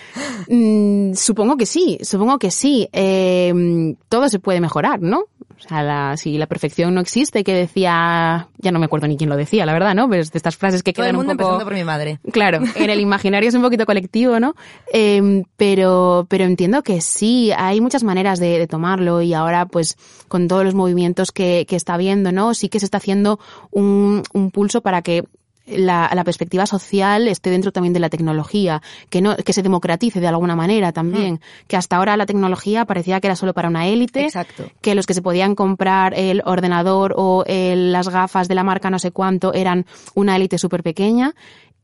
Mm, 0.48 1.12
supongo 1.14 1.56
que 1.56 1.66
sí, 1.66 1.98
supongo 2.02 2.38
que 2.38 2.50
sí. 2.50 2.88
Eh, 2.92 3.94
todo 4.08 4.28
se 4.28 4.38
puede 4.38 4.60
mejorar, 4.60 5.00
¿no? 5.02 5.24
O 5.58 5.68
sea, 5.68 5.82
la, 5.82 6.16
si 6.16 6.36
la 6.36 6.46
perfección 6.46 6.94
no 6.94 7.00
existe, 7.00 7.44
que 7.44 7.54
decía, 7.54 8.48
ya 8.58 8.72
no 8.72 8.78
me 8.78 8.86
acuerdo 8.86 9.06
ni 9.06 9.16
quién 9.16 9.30
lo 9.30 9.36
decía, 9.36 9.64
la 9.66 9.72
verdad, 9.72 9.94
¿no? 9.94 10.08
Pero 10.08 10.22
es 10.22 10.32
de 10.32 10.38
estas 10.38 10.56
frases 10.56 10.82
que 10.82 10.92
Todo 10.92 11.04
quedan 11.04 11.14
el 11.14 11.16
mundo 11.16 11.32
un 11.32 11.38
poco... 11.38 11.50
empezando 11.50 11.70
por 11.70 11.74
mi 11.74 11.84
madre. 11.84 12.20
Claro, 12.32 12.60
en 12.74 12.90
el 12.90 13.00
imaginario 13.00 13.48
es 13.48 13.54
un 13.54 13.62
poquito 13.62 13.86
colectivo, 13.86 14.40
¿no? 14.40 14.54
Eh, 14.92 15.44
pero, 15.56 16.26
pero 16.28 16.44
entiendo 16.44 16.82
que 16.82 17.00
sí, 17.00 17.52
hay 17.56 17.80
muchas 17.80 18.02
maneras 18.04 18.38
de, 18.38 18.58
de, 18.58 18.66
tomarlo 18.66 19.22
y 19.22 19.34
ahora, 19.34 19.66
pues, 19.66 19.96
con 20.28 20.48
todos 20.48 20.64
los 20.64 20.74
movimientos 20.74 21.32
que, 21.32 21.66
que 21.68 21.76
está 21.76 21.94
habiendo, 21.94 22.32
¿no? 22.32 22.54
Sí 22.54 22.68
que 22.68 22.80
se 22.80 22.86
está 22.86 22.98
haciendo 22.98 23.38
un, 23.70 24.22
un 24.32 24.50
pulso 24.50 24.80
para 24.80 25.02
que 25.02 25.24
la, 25.66 26.10
la, 26.14 26.24
perspectiva 26.24 26.66
social 26.66 27.26
esté 27.28 27.50
dentro 27.50 27.72
también 27.72 27.94
de 27.94 28.00
la 28.00 28.10
tecnología, 28.10 28.82
que 29.08 29.20
no, 29.20 29.36
que 29.36 29.52
se 29.52 29.62
democratice 29.62 30.20
de 30.20 30.26
alguna 30.26 30.56
manera 30.56 30.92
también, 30.92 31.34
mm. 31.34 31.66
que 31.66 31.76
hasta 31.76 31.96
ahora 31.96 32.16
la 32.16 32.26
tecnología 32.26 32.84
parecía 32.84 33.20
que 33.20 33.28
era 33.28 33.36
solo 33.36 33.54
para 33.54 33.68
una 33.68 33.86
élite, 33.86 34.24
Exacto. 34.24 34.70
que 34.80 34.94
los 34.94 35.06
que 35.06 35.14
se 35.14 35.22
podían 35.22 35.54
comprar 35.54 36.14
el 36.14 36.42
ordenador 36.44 37.14
o 37.16 37.44
el, 37.46 37.92
las 37.92 38.08
gafas 38.08 38.48
de 38.48 38.54
la 38.54 38.64
marca 38.64 38.90
no 38.90 38.98
sé 38.98 39.10
cuánto 39.10 39.54
eran 39.54 39.86
una 40.14 40.36
élite 40.36 40.58
súper 40.58 40.82
pequeña. 40.82 41.34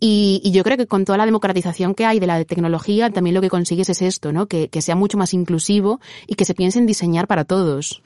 Y, 0.02 0.40
y, 0.42 0.52
yo 0.52 0.64
creo 0.64 0.78
que 0.78 0.86
con 0.86 1.04
toda 1.04 1.18
la 1.18 1.26
democratización 1.26 1.94
que 1.94 2.06
hay 2.06 2.20
de 2.20 2.26
la 2.26 2.42
tecnología, 2.46 3.10
también 3.10 3.34
lo 3.34 3.42
que 3.42 3.50
consigues 3.50 3.90
es 3.90 4.00
esto, 4.00 4.32
¿no? 4.32 4.46
Que, 4.46 4.68
que 4.68 4.80
sea 4.80 4.96
mucho 4.96 5.18
más 5.18 5.34
inclusivo 5.34 6.00
y 6.26 6.36
que 6.36 6.46
se 6.46 6.54
piense 6.54 6.78
en 6.78 6.86
diseñar 6.86 7.26
para 7.26 7.44
todos. 7.44 8.02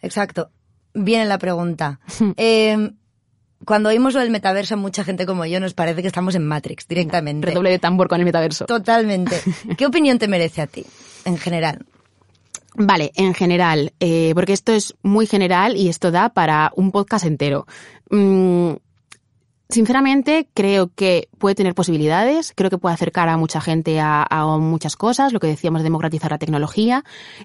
Exacto. 0.00 0.50
Viene 0.94 1.24
la 1.26 1.38
pregunta. 1.38 2.00
eh, 2.36 2.90
cuando 3.64 3.88
oímos 3.88 4.14
lo 4.14 4.20
del 4.20 4.30
metaverso, 4.30 4.76
mucha 4.76 5.04
gente 5.04 5.26
como 5.26 5.46
yo 5.46 5.60
nos 5.60 5.74
parece 5.74 6.02
que 6.02 6.08
estamos 6.08 6.34
en 6.34 6.46
Matrix 6.46 6.86
directamente. 6.88 7.46
Redoble 7.46 7.70
de 7.70 7.78
tambor 7.78 8.08
con 8.08 8.20
el 8.20 8.24
metaverso. 8.24 8.66
Totalmente. 8.66 9.40
¿Qué 9.76 9.86
opinión 9.86 10.18
te 10.18 10.28
merece 10.28 10.62
a 10.62 10.66
ti, 10.66 10.84
en 11.24 11.38
general? 11.38 11.84
Vale, 12.74 13.12
en 13.14 13.34
general, 13.34 13.92
eh, 14.00 14.32
porque 14.34 14.54
esto 14.54 14.72
es 14.72 14.94
muy 15.02 15.26
general 15.26 15.76
y 15.76 15.88
esto 15.88 16.10
da 16.10 16.30
para 16.30 16.72
un 16.74 16.90
podcast 16.90 17.26
entero. 17.26 17.66
Mm, 18.10 18.72
sinceramente, 19.68 20.48
creo 20.54 20.90
que 20.94 21.28
puede 21.38 21.54
tener 21.54 21.74
posibilidades, 21.74 22.52
creo 22.56 22.70
que 22.70 22.78
puede 22.78 22.94
acercar 22.94 23.28
a 23.28 23.36
mucha 23.36 23.60
gente 23.60 24.00
a, 24.00 24.26
a 24.28 24.56
muchas 24.56 24.96
cosas, 24.96 25.34
lo 25.34 25.40
que 25.40 25.48
decíamos, 25.48 25.82
democratizar 25.82 26.30
la 26.30 26.38
tecnología, 26.38 27.04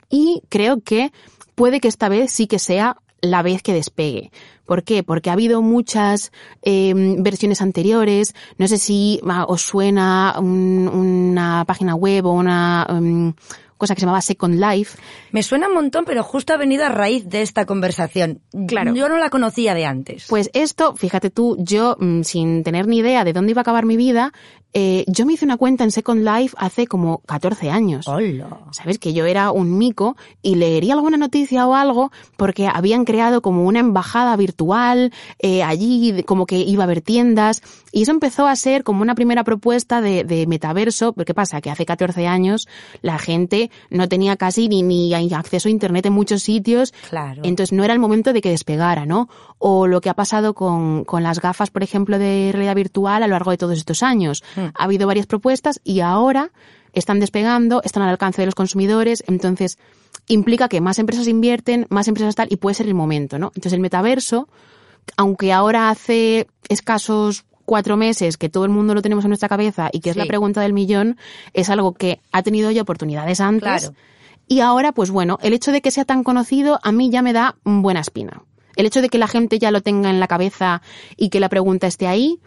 y 0.09 0.43
creo 0.47 0.81
que 0.81 1.11
puede 1.55 1.81
que 1.81 1.89
esta 1.89 2.07
vez 2.07 2.31
sí 2.31 2.47
que 2.47 2.59
sea 2.59 2.97
la 3.21 3.41
vez 3.41 3.61
que 3.61 3.73
despegue. 3.73 4.31
¿Por 4.65 4.83
qué? 4.83 5.03
Porque 5.03 5.29
ha 5.29 5.33
habido 5.33 5.61
muchas 5.61 6.31
eh, 6.61 6.93
versiones 7.19 7.61
anteriores. 7.61 8.35
No 8.57 8.67
sé 8.67 8.77
si 8.77 9.19
uh, 9.23 9.51
os 9.51 9.61
suena 9.61 10.35
un, 10.39 10.87
una 10.87 11.63
página 11.65 11.95
web 11.95 12.25
o 12.25 12.33
una 12.33 12.85
um, 12.89 13.33
cosa 13.77 13.93
que 13.93 14.01
se 14.01 14.05
llamaba 14.05 14.21
Second 14.21 14.59
Life. 14.59 14.97
Me 15.31 15.43
suena 15.43 15.67
un 15.67 15.75
montón, 15.75 16.03
pero 16.05 16.23
justo 16.23 16.53
ha 16.53 16.57
venido 16.57 16.85
a 16.85 16.89
raíz 16.89 17.29
de 17.29 17.41
esta 17.41 17.65
conversación. 17.65 18.41
Claro. 18.67 18.93
Yo 18.93 19.07
no 19.07 19.17
la 19.17 19.29
conocía 19.29 19.73
de 19.73 19.85
antes. 19.85 20.25
Pues 20.27 20.49
esto, 20.53 20.95
fíjate 20.95 21.29
tú, 21.29 21.55
yo 21.59 21.95
mm, 21.99 22.23
sin 22.23 22.63
tener 22.63 22.87
ni 22.87 22.97
idea 22.97 23.23
de 23.23 23.33
dónde 23.33 23.51
iba 23.51 23.61
a 23.61 23.63
acabar 23.63 23.85
mi 23.85 23.97
vida, 23.97 24.33
Eh, 24.73 25.05
yo 25.07 25.25
me 25.25 25.33
hice 25.33 25.45
una 25.45 25.57
cuenta 25.57 25.83
en 25.83 25.91
Second 25.91 26.23
Life 26.23 26.55
hace 26.59 26.87
como 26.87 27.19
14 27.25 27.69
años. 27.69 28.07
Hola. 28.07 28.59
¿Sabes? 28.71 28.99
Que 28.99 29.13
yo 29.13 29.25
era 29.25 29.51
un 29.51 29.77
mico 29.77 30.15
y 30.41 30.55
leería 30.55 30.93
alguna 30.93 31.17
noticia 31.17 31.67
o 31.67 31.73
algo 31.73 32.11
porque 32.35 32.67
habían 32.67 33.05
creado 33.05 33.41
como 33.41 33.63
una 33.63 33.79
embajada 33.79 34.35
virtual 34.35 35.13
eh, 35.39 35.63
allí, 35.63 36.23
como 36.23 36.45
que 36.45 36.57
iba 36.57 36.83
a 36.83 36.85
haber 36.85 37.01
tiendas. 37.01 37.63
Y 37.91 38.03
eso 38.03 38.11
empezó 38.11 38.45
a 38.45 38.55
ser 38.55 38.83
como 38.83 39.01
una 39.01 39.15
primera 39.15 39.43
propuesta 39.43 40.01
de, 40.01 40.23
de 40.23 40.45
metaverso. 40.45 41.13
¿Qué 41.13 41.33
pasa? 41.33 41.61
Que 41.61 41.71
hace 41.71 41.85
14 41.85 42.27
años 42.27 42.67
la 43.01 43.17
gente 43.17 43.71
no 43.89 44.07
tenía 44.07 44.35
casi 44.35 44.67
ni, 44.67 44.83
ni 44.83 45.13
acceso 45.33 45.69
a 45.69 45.71
Internet 45.71 46.05
en 46.05 46.13
muchos 46.13 46.43
sitios. 46.43 46.93
Claro. 47.09 47.41
Entonces 47.43 47.75
no 47.75 47.83
era 47.83 47.93
el 47.93 47.99
momento 47.99 48.33
de 48.33 48.41
que 48.41 48.49
despegara, 48.49 49.05
¿no? 49.05 49.29
O 49.57 49.87
lo 49.87 50.01
que 50.01 50.09
ha 50.09 50.13
pasado 50.13 50.53
con, 50.53 51.03
con 51.05 51.23
las 51.23 51.39
gafas, 51.39 51.71
por 51.71 51.83
ejemplo, 51.83 52.19
de 52.19 52.51
realidad 52.51 52.75
virtual 52.75 53.23
a 53.23 53.27
lo 53.27 53.33
largo 53.33 53.51
de 53.51 53.57
todos 53.57 53.77
estos 53.77 54.03
años. 54.03 54.43
Ha 54.57 54.83
habido 54.83 55.07
varias 55.07 55.27
propuestas 55.27 55.79
y 55.83 56.01
ahora 56.01 56.51
están 56.93 57.19
despegando, 57.19 57.81
están 57.83 58.03
al 58.03 58.09
alcance 58.09 58.41
de 58.41 58.47
los 58.47 58.55
consumidores, 58.55 59.23
entonces 59.27 59.77
implica 60.27 60.67
que 60.67 60.81
más 60.81 60.99
empresas 60.99 61.27
invierten, 61.27 61.85
más 61.89 62.07
empresas 62.07 62.35
tal, 62.35 62.47
y 62.49 62.57
puede 62.57 62.73
ser 62.73 62.87
el 62.87 62.95
momento, 62.95 63.37
¿no? 63.39 63.47
Entonces 63.47 63.73
el 63.73 63.79
metaverso, 63.79 64.47
aunque 65.15 65.53
ahora 65.53 65.89
hace 65.89 66.47
escasos 66.69 67.45
cuatro 67.65 67.97
meses 67.97 68.37
que 68.37 68.49
todo 68.49 68.63
el 68.63 68.71
mundo 68.71 68.95
lo 68.95 69.01
tenemos 69.01 69.25
en 69.25 69.29
nuestra 69.29 69.49
cabeza 69.49 69.89
y 69.91 69.99
que 69.99 70.09
es 70.09 70.15
la 70.15 70.25
pregunta 70.25 70.61
del 70.61 70.73
millón, 70.73 71.17
es 71.53 71.69
algo 71.69 71.93
que 71.93 72.21
ha 72.31 72.41
tenido 72.41 72.71
ya 72.71 72.81
oportunidades 72.81 73.41
antes. 73.41 73.81
Claro. 73.81 73.93
Y 74.47 74.61
ahora, 74.61 74.93
pues 74.93 75.11
bueno, 75.11 75.37
el 75.41 75.53
hecho 75.53 75.73
de 75.73 75.81
que 75.81 75.91
sea 75.91 76.05
tan 76.05 76.23
conocido 76.23 76.79
a 76.81 76.93
mí 76.93 77.09
ya 77.09 77.21
me 77.21 77.33
da 77.33 77.57
buena 77.65 77.99
espina. 77.99 78.43
El 78.77 78.85
hecho 78.85 79.01
de 79.01 79.09
que 79.09 79.17
la 79.17 79.27
gente 79.27 79.59
ya 79.59 79.71
lo 79.71 79.81
tenga 79.81 80.09
en 80.09 80.21
la 80.21 80.27
cabeza 80.27 80.81
y 81.17 81.29
que 81.29 81.41
la 81.41 81.49
pregunta 81.49 81.87
esté 81.87 82.07
ahí, 82.07 82.39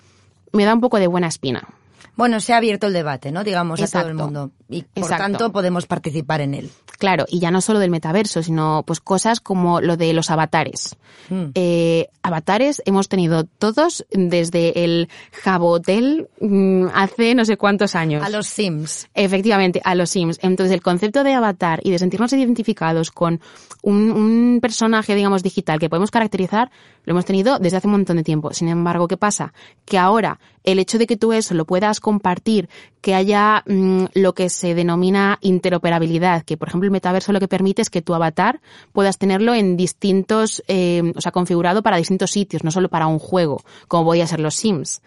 me 0.52 0.64
da 0.64 0.72
un 0.72 0.80
poco 0.80 0.98
de 0.98 1.06
buena 1.06 1.26
espina. 1.26 1.68
Bueno, 2.16 2.40
se 2.40 2.52
ha 2.52 2.58
abierto 2.58 2.86
el 2.86 2.92
debate, 2.92 3.32
¿no? 3.32 3.44
Digamos 3.44 3.80
a 3.80 3.86
todo 3.86 4.08
el 4.08 4.14
mundo. 4.14 4.50
Y 4.68 4.82
por 4.82 5.04
Exacto. 5.04 5.24
tanto 5.24 5.52
podemos 5.52 5.86
participar 5.86 6.40
en 6.40 6.54
él. 6.54 6.70
Claro, 6.98 7.24
y 7.28 7.38
ya 7.38 7.50
no 7.50 7.62
solo 7.62 7.78
del 7.78 7.90
metaverso, 7.90 8.42
sino 8.42 8.84
pues 8.86 9.00
cosas 9.00 9.40
como 9.40 9.80
lo 9.80 9.96
de 9.96 10.12
los 10.12 10.30
avatares. 10.30 10.96
Mm. 11.30 11.44
Eh, 11.54 12.08
avatares 12.22 12.82
hemos 12.84 13.08
tenido 13.08 13.44
todos 13.44 14.04
desde 14.10 14.84
el 14.84 15.08
Jabotel 15.32 16.28
mm, 16.40 16.88
hace 16.94 17.34
no 17.34 17.46
sé 17.46 17.56
cuántos 17.56 17.94
años. 17.94 18.22
A 18.22 18.28
los 18.28 18.46
Sims. 18.46 19.08
Efectivamente, 19.14 19.80
a 19.82 19.94
los 19.94 20.10
Sims. 20.10 20.38
Entonces, 20.42 20.74
el 20.74 20.82
concepto 20.82 21.24
de 21.24 21.32
avatar 21.32 21.80
y 21.82 21.90
de 21.90 21.98
sentirnos 21.98 22.32
identificados 22.34 23.10
con 23.10 23.40
un, 23.82 24.10
un 24.10 24.58
personaje, 24.60 25.14
digamos, 25.14 25.42
digital 25.42 25.78
que 25.78 25.88
podemos 25.88 26.10
caracterizar, 26.10 26.70
lo 27.04 27.12
hemos 27.12 27.24
tenido 27.24 27.58
desde 27.58 27.78
hace 27.78 27.86
un 27.86 27.92
montón 27.92 28.18
de 28.18 28.24
tiempo. 28.24 28.52
Sin 28.52 28.68
embargo, 28.68 29.08
¿qué 29.08 29.16
pasa? 29.16 29.54
Que 29.86 29.98
ahora 29.98 30.38
el 30.64 30.78
hecho 30.78 30.98
de 30.98 31.06
que 31.06 31.16
tú 31.16 31.32
eso 31.32 31.54
lo 31.54 31.64
puedas 31.64 31.99
compartir, 32.00 32.68
que 33.00 33.14
haya 33.14 33.62
mm, 33.66 34.04
lo 34.14 34.34
que 34.34 34.48
se 34.48 34.74
denomina 34.74 35.38
interoperabilidad, 35.40 36.42
que 36.44 36.56
por 36.56 36.68
ejemplo 36.68 36.86
el 36.86 36.90
metaverso 36.90 37.32
lo 37.32 37.40
que 37.40 37.48
permite 37.48 37.82
es 37.82 37.90
que 37.90 38.02
tu 38.02 38.14
avatar 38.14 38.60
puedas 38.92 39.18
tenerlo 39.18 39.54
en 39.54 39.76
distintos, 39.76 40.62
eh, 40.68 41.12
o 41.14 41.20
sea, 41.20 41.32
configurado 41.32 41.82
para 41.82 41.96
distintos 41.96 42.30
sitios, 42.30 42.64
no 42.64 42.70
solo 42.70 42.88
para 42.88 43.06
un 43.06 43.18
juego, 43.18 43.62
como 43.88 44.04
podía 44.06 44.26
ser 44.26 44.40
los 44.40 44.54
Sims. 44.54 45.02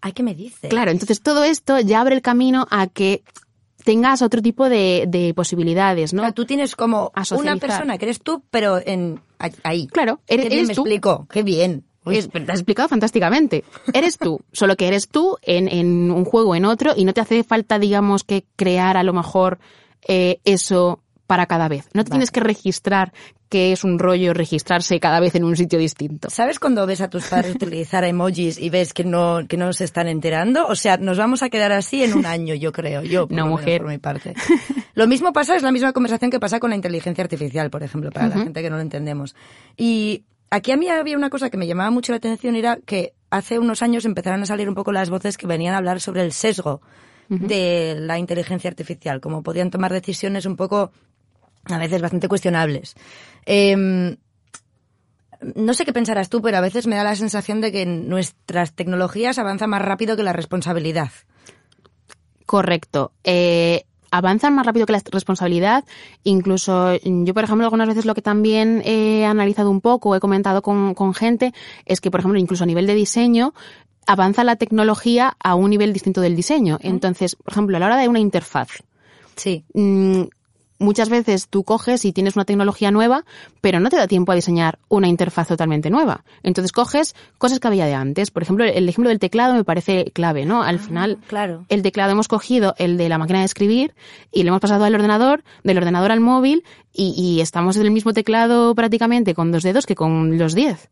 Ay, 0.00 0.12
¿qué 0.12 0.22
me 0.22 0.34
dices? 0.34 0.68
Claro, 0.70 0.90
entonces 0.90 1.20
todo 1.22 1.44
esto 1.44 1.80
ya 1.80 2.00
abre 2.00 2.14
el 2.14 2.22
camino 2.22 2.66
a 2.70 2.86
que 2.88 3.22
tengas 3.84 4.22
otro 4.22 4.40
tipo 4.42 4.68
de, 4.68 5.04
de 5.08 5.32
posibilidades, 5.34 6.12
O 6.12 6.16
¿no? 6.16 6.22
sea, 6.22 6.32
tú 6.32 6.44
tienes 6.44 6.76
como 6.76 7.12
una 7.32 7.56
persona 7.56 7.98
que 7.98 8.04
eres 8.06 8.20
tú, 8.20 8.42
pero 8.50 8.78
en 8.84 9.20
ahí. 9.62 9.86
Claro, 9.88 10.20
eres- 10.26 10.44
Qué 10.44 10.48
bien 10.50 10.58
eres 10.60 10.68
me 10.68 10.74
tú. 10.74 10.80
explico. 10.82 11.26
Qué 11.30 11.42
bien. 11.42 11.84
Pero 12.04 12.46
te 12.46 12.52
has 12.52 12.58
explicado 12.58 12.88
fantásticamente. 12.88 13.64
Eres 13.92 14.18
tú, 14.18 14.40
solo 14.52 14.76
que 14.76 14.88
eres 14.88 15.08
tú 15.08 15.36
en, 15.42 15.68
en 15.68 16.10
un 16.10 16.24
juego 16.24 16.50
o 16.50 16.54
en 16.54 16.64
otro 16.64 16.92
y 16.96 17.04
no 17.04 17.12
te 17.14 17.20
hace 17.20 17.42
falta, 17.44 17.78
digamos, 17.78 18.24
que 18.24 18.44
crear 18.56 18.96
a 18.96 19.02
lo 19.02 19.12
mejor 19.12 19.58
eh, 20.06 20.38
eso 20.44 21.00
para 21.26 21.46
cada 21.46 21.68
vez. 21.68 21.86
No 21.94 22.04
te 22.04 22.10
Vale. 22.10 22.18
tienes 22.18 22.30
que 22.30 22.40
registrar, 22.40 23.14
que 23.48 23.72
es 23.72 23.82
un 23.84 23.98
rollo 23.98 24.34
registrarse 24.34 25.00
cada 25.00 25.20
vez 25.20 25.34
en 25.34 25.44
un 25.44 25.56
sitio 25.56 25.78
distinto. 25.78 26.28
¿Sabes 26.28 26.58
cuando 26.58 26.84
ves 26.86 27.00
a 27.00 27.08
tus 27.08 27.24
padres 27.24 27.54
utilizar 27.54 28.04
emojis 28.04 28.58
y 28.58 28.68
ves 28.68 28.92
que 28.92 29.04
no, 29.04 29.40
que 29.48 29.56
no 29.56 29.72
se 29.72 29.84
están 29.84 30.06
enterando? 30.08 30.66
O 30.66 30.74
sea, 30.74 30.98
nos 30.98 31.16
vamos 31.16 31.42
a 31.42 31.48
quedar 31.48 31.72
así 31.72 32.04
en 32.04 32.12
un 32.12 32.26
año, 32.26 32.54
yo 32.54 32.72
creo, 32.72 33.02
yo 33.02 33.26
por, 33.26 33.34
No, 33.36 33.46
mujer. 33.46 33.80
por 33.80 33.90
mi 33.90 33.98
parte. 33.98 34.34
Lo 34.94 35.06
mismo 35.06 35.32
pasa, 35.32 35.56
es 35.56 35.62
la 35.62 35.72
misma 35.72 35.94
conversación 35.94 36.30
que 36.30 36.38
pasa 36.38 36.60
con 36.60 36.68
la 36.70 36.76
inteligencia 36.76 37.24
artificial, 37.24 37.70
por 37.70 37.82
ejemplo, 37.82 38.10
para 38.10 38.28
la 38.28 38.36
gente 38.40 38.60
que 38.60 38.68
no 38.68 38.76
lo 38.76 38.82
entendemos. 38.82 39.34
Y 39.78 40.24
aquí 40.54 40.70
a 40.70 40.76
mí 40.76 40.88
había 40.88 41.16
una 41.16 41.30
cosa 41.30 41.50
que 41.50 41.56
me 41.56 41.66
llamaba 41.66 41.90
mucho 41.90 42.12
la 42.12 42.18
atención, 42.18 42.54
era 42.54 42.78
que 42.84 43.12
hace 43.30 43.58
unos 43.58 43.82
años 43.82 44.04
empezaron 44.04 44.42
a 44.42 44.46
salir 44.46 44.68
un 44.68 44.74
poco 44.74 44.92
las 44.92 45.10
voces 45.10 45.36
que 45.36 45.46
venían 45.46 45.74
a 45.74 45.78
hablar 45.78 46.00
sobre 46.00 46.22
el 46.22 46.32
sesgo 46.32 46.80
de 47.28 47.96
la 47.98 48.18
inteligencia 48.18 48.68
artificial, 48.68 49.20
como 49.20 49.42
podían 49.42 49.70
tomar 49.70 49.92
decisiones 49.92 50.46
un 50.46 50.56
poco, 50.56 50.92
a 51.64 51.78
veces 51.78 52.00
bastante 52.00 52.28
cuestionables. 52.28 52.94
Em, 53.46 54.16
no 55.56 55.74
sé 55.74 55.84
qué 55.84 55.92
pensarás 55.92 56.28
tú, 56.28 56.40
pero 56.42 56.58
a 56.58 56.60
veces 56.60 56.86
me 56.86 56.96
da 56.96 57.02
la 57.02 57.16
sensación 57.16 57.60
de 57.60 57.72
que 57.72 57.86
nuestras 57.86 58.74
tecnologías 58.74 59.38
avanzan 59.38 59.70
más 59.70 59.82
rápido 59.82 60.16
que 60.16 60.22
la 60.22 60.32
responsabilidad. 60.32 61.10
Correcto. 62.46 63.12
Eh, 63.24 63.86
avanzan 64.14 64.54
más 64.54 64.64
rápido 64.64 64.86
que 64.86 64.92
la 64.92 65.02
responsabilidad. 65.10 65.84
Incluso 66.22 66.94
yo, 67.02 67.34
por 67.34 67.42
ejemplo, 67.42 67.64
algunas 67.64 67.88
veces 67.88 68.04
lo 68.04 68.14
que 68.14 68.22
también 68.22 68.80
he 68.84 69.26
analizado 69.26 69.70
un 69.70 69.80
poco, 69.80 70.14
he 70.14 70.20
comentado 70.20 70.62
con, 70.62 70.94
con 70.94 71.14
gente, 71.14 71.52
es 71.84 72.00
que, 72.00 72.12
por 72.12 72.20
ejemplo, 72.20 72.38
incluso 72.38 72.62
a 72.62 72.66
nivel 72.66 72.86
de 72.86 72.94
diseño, 72.94 73.54
avanza 74.06 74.44
la 74.44 74.54
tecnología 74.54 75.36
a 75.42 75.56
un 75.56 75.70
nivel 75.70 75.92
distinto 75.92 76.20
del 76.20 76.36
diseño. 76.36 76.78
Entonces, 76.82 77.34
por 77.34 77.52
ejemplo, 77.52 77.76
a 77.76 77.80
la 77.80 77.86
hora 77.86 77.96
de 77.96 78.08
una 78.08 78.20
interfaz, 78.20 78.68
Sí. 79.36 79.64
Muchas 80.78 81.08
veces 81.08 81.48
tú 81.48 81.64
coges 81.64 82.04
y 82.04 82.12
tienes 82.12 82.36
una 82.36 82.44
tecnología 82.44 82.90
nueva, 82.90 83.24
pero 83.60 83.80
no 83.80 83.90
te 83.90 83.96
da 83.96 84.06
tiempo 84.06 84.32
a 84.32 84.34
diseñar 84.34 84.78
una 84.88 85.08
interfaz 85.08 85.48
totalmente 85.48 85.90
nueva. 85.90 86.24
Entonces 86.42 86.72
coges 86.72 87.14
cosas 87.38 87.60
que 87.60 87.68
había 87.68 87.86
de 87.86 87.94
antes. 87.94 88.30
Por 88.30 88.42
ejemplo, 88.42 88.64
el 88.64 88.88
ejemplo 88.88 89.08
del 89.08 89.18
teclado 89.18 89.54
me 89.54 89.64
parece 89.64 90.10
clave, 90.12 90.44
¿no? 90.44 90.62
Al 90.62 90.78
final, 90.78 91.18
claro. 91.26 91.64
el 91.68 91.82
teclado 91.82 92.12
hemos 92.12 92.28
cogido 92.28 92.74
el 92.78 92.96
de 92.96 93.08
la 93.08 93.18
máquina 93.18 93.40
de 93.40 93.46
escribir 93.46 93.94
y 94.32 94.42
lo 94.42 94.48
hemos 94.48 94.60
pasado 94.60 94.84
al 94.84 94.94
ordenador, 94.94 95.44
del 95.62 95.78
ordenador 95.78 96.12
al 96.12 96.20
móvil 96.20 96.64
y, 96.92 97.14
y 97.16 97.40
estamos 97.40 97.76
en 97.76 97.82
el 97.82 97.90
mismo 97.90 98.12
teclado 98.12 98.74
prácticamente 98.74 99.34
con 99.34 99.52
dos 99.52 99.62
dedos 99.62 99.86
que 99.86 99.94
con 99.94 100.38
los 100.38 100.54
diez. 100.54 100.90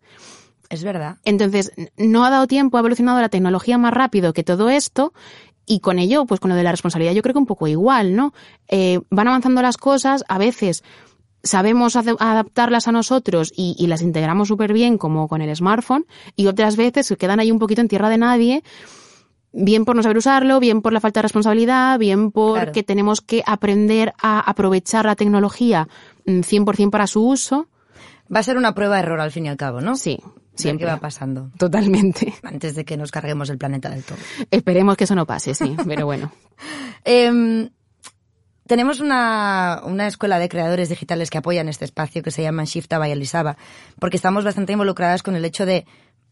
Es 0.72 0.84
verdad. 0.84 1.18
Entonces, 1.26 1.70
no 1.98 2.24
ha 2.24 2.30
dado 2.30 2.46
tiempo, 2.46 2.78
ha 2.78 2.80
evolucionado 2.80 3.20
la 3.20 3.28
tecnología 3.28 3.76
más 3.76 3.92
rápido 3.92 4.32
que 4.32 4.42
todo 4.42 4.70
esto 4.70 5.12
y 5.66 5.80
con 5.80 5.98
ello, 5.98 6.24
pues 6.26 6.40
con 6.40 6.50
lo 6.50 6.56
de 6.56 6.62
la 6.62 6.70
responsabilidad 6.72 7.12
yo 7.14 7.22
creo 7.22 7.32
que 7.34 7.38
un 7.38 7.46
poco 7.46 7.66
igual, 7.68 8.16
¿no? 8.16 8.32
Eh, 8.68 9.00
van 9.10 9.28
avanzando 9.28 9.62
las 9.62 9.76
cosas, 9.76 10.24
a 10.28 10.38
veces 10.38 10.82
sabemos 11.44 11.96
adaptarlas 11.96 12.86
a 12.88 12.92
nosotros 12.92 13.52
y, 13.56 13.74
y 13.78 13.86
las 13.88 14.02
integramos 14.02 14.48
súper 14.48 14.72
bien 14.72 14.96
como 14.98 15.26
con 15.28 15.42
el 15.42 15.54
smartphone 15.56 16.06
y 16.36 16.46
otras 16.46 16.76
veces 16.76 17.06
se 17.06 17.16
quedan 17.16 17.40
ahí 17.40 17.50
un 17.50 17.58
poquito 17.58 17.80
en 17.80 17.88
tierra 17.88 18.08
de 18.08 18.18
nadie 18.18 18.62
bien 19.52 19.84
por 19.84 19.94
no 19.96 20.02
saber 20.02 20.16
usarlo, 20.16 20.60
bien 20.60 20.80
por 20.82 20.92
la 20.92 21.00
falta 21.00 21.18
de 21.20 21.22
responsabilidad, 21.22 21.98
bien 21.98 22.30
porque 22.30 22.70
Claro. 22.72 22.86
tenemos 22.86 23.20
que 23.20 23.42
aprender 23.44 24.14
a 24.22 24.40
aprovechar 24.40 25.04
la 25.04 25.14
tecnología 25.16 25.88
mm, 26.26 26.40
100% 26.40 26.90
para 26.90 27.06
su 27.06 27.26
uso. 27.26 27.66
Va 28.34 28.40
a 28.40 28.42
ser 28.42 28.56
una 28.56 28.74
prueba 28.74 28.94
de 28.96 29.02
error 29.02 29.20
al 29.20 29.30
fin 29.30 29.44
y 29.46 29.48
al 29.50 29.58
cabo, 29.58 29.80
¿no? 29.82 29.96
Sí, 29.96 30.20
siempre. 30.54 30.86
qué 30.86 30.92
va 30.92 30.98
pasando. 31.00 31.50
Totalmente. 31.58 32.34
Antes 32.42 32.74
de 32.74 32.84
que 32.84 32.96
nos 32.96 33.10
carguemos 33.10 33.50
el 33.50 33.58
planeta 33.58 33.88
del 33.90 34.02
todo. 34.04 34.18
Esperemos 34.50 34.96
que 34.96 35.04
eso 35.04 35.14
no 35.14 35.26
pase, 35.26 35.54
sí, 35.54 35.76
pero 35.86 36.06
bueno. 36.06 36.32
Em, 37.04 37.68
tenemos 38.66 39.00
una, 39.00 39.80
una 39.84 40.06
escuela 40.06 40.38
de 40.38 40.48
creadores 40.48 40.88
digitales 40.88 41.30
que 41.30 41.38
apoyan 41.38 41.68
este 41.68 41.84
espacio 41.84 42.22
que 42.22 42.30
se 42.30 42.42
llama 42.42 42.64
Shifta 42.64 42.98
by 42.98 43.10
Elisaba, 43.10 43.56
porque 43.98 44.16
estamos 44.16 44.44
bastante 44.44 44.72
involucradas 44.72 45.22
con 45.24 45.34
el 45.34 45.44
hecho 45.44 45.66
de 45.66 45.84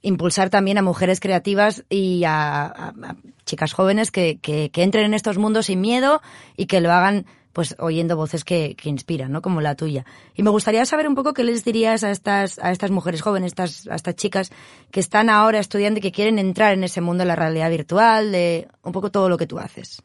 impulsar 0.02 0.48
también 0.48 0.78
a 0.78 0.82
mujeres 0.82 1.18
creativas 1.20 1.84
y 1.90 2.24
a, 2.24 2.62
a- 2.66 2.88
a 3.02 3.16
chicas 3.44 3.72
jóvenes 3.72 4.10
que, 4.10 4.38
que, 4.38 4.70
que 4.70 4.82
entren 4.84 5.06
en 5.06 5.14
estos 5.14 5.38
mundos 5.38 5.66
sin 5.66 5.80
miedo 5.80 6.22
y 6.56 6.66
que 6.66 6.80
lo 6.80 6.92
hagan 6.92 7.26
pues 7.52 7.74
oyendo 7.78 8.16
voces 8.16 8.44
que, 8.44 8.74
que 8.76 8.88
inspiran, 8.88 9.32
¿no? 9.32 9.42
Como 9.42 9.60
la 9.60 9.74
tuya. 9.74 10.04
Y 10.34 10.42
me 10.42 10.50
gustaría 10.50 10.84
saber 10.84 11.08
un 11.08 11.14
poco 11.14 11.34
qué 11.34 11.44
les 11.44 11.64
dirías 11.64 12.04
a 12.04 12.10
estas, 12.10 12.58
a 12.58 12.70
estas 12.70 12.90
mujeres 12.90 13.22
jóvenes, 13.22 13.48
estas, 13.48 13.86
a 13.88 13.96
estas 13.96 14.14
chicas 14.14 14.52
que 14.90 15.00
están 15.00 15.28
ahora 15.28 15.58
estudiando 15.58 15.98
y 15.98 16.02
que 16.02 16.12
quieren 16.12 16.38
entrar 16.38 16.74
en 16.74 16.84
ese 16.84 17.00
mundo 17.00 17.22
de 17.22 17.28
la 17.28 17.36
realidad 17.36 17.70
virtual, 17.70 18.32
de 18.32 18.68
un 18.82 18.92
poco 18.92 19.10
todo 19.10 19.28
lo 19.28 19.36
que 19.36 19.46
tú 19.46 19.58
haces. 19.58 20.02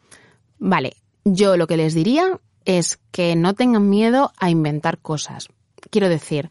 Vale, 0.58 0.96
yo 1.24 1.58
lo 1.58 1.68
que 1.68 1.78
les 1.78 1.94
diría 1.94 2.40
es 2.66 3.00
que 3.12 3.36
no 3.36 3.54
tengan 3.54 3.90
miedo 3.90 4.32
a 4.38 4.50
inventar 4.50 4.98
cosas. 4.98 5.48
Quiero 5.92 6.10
decir, 6.10 6.50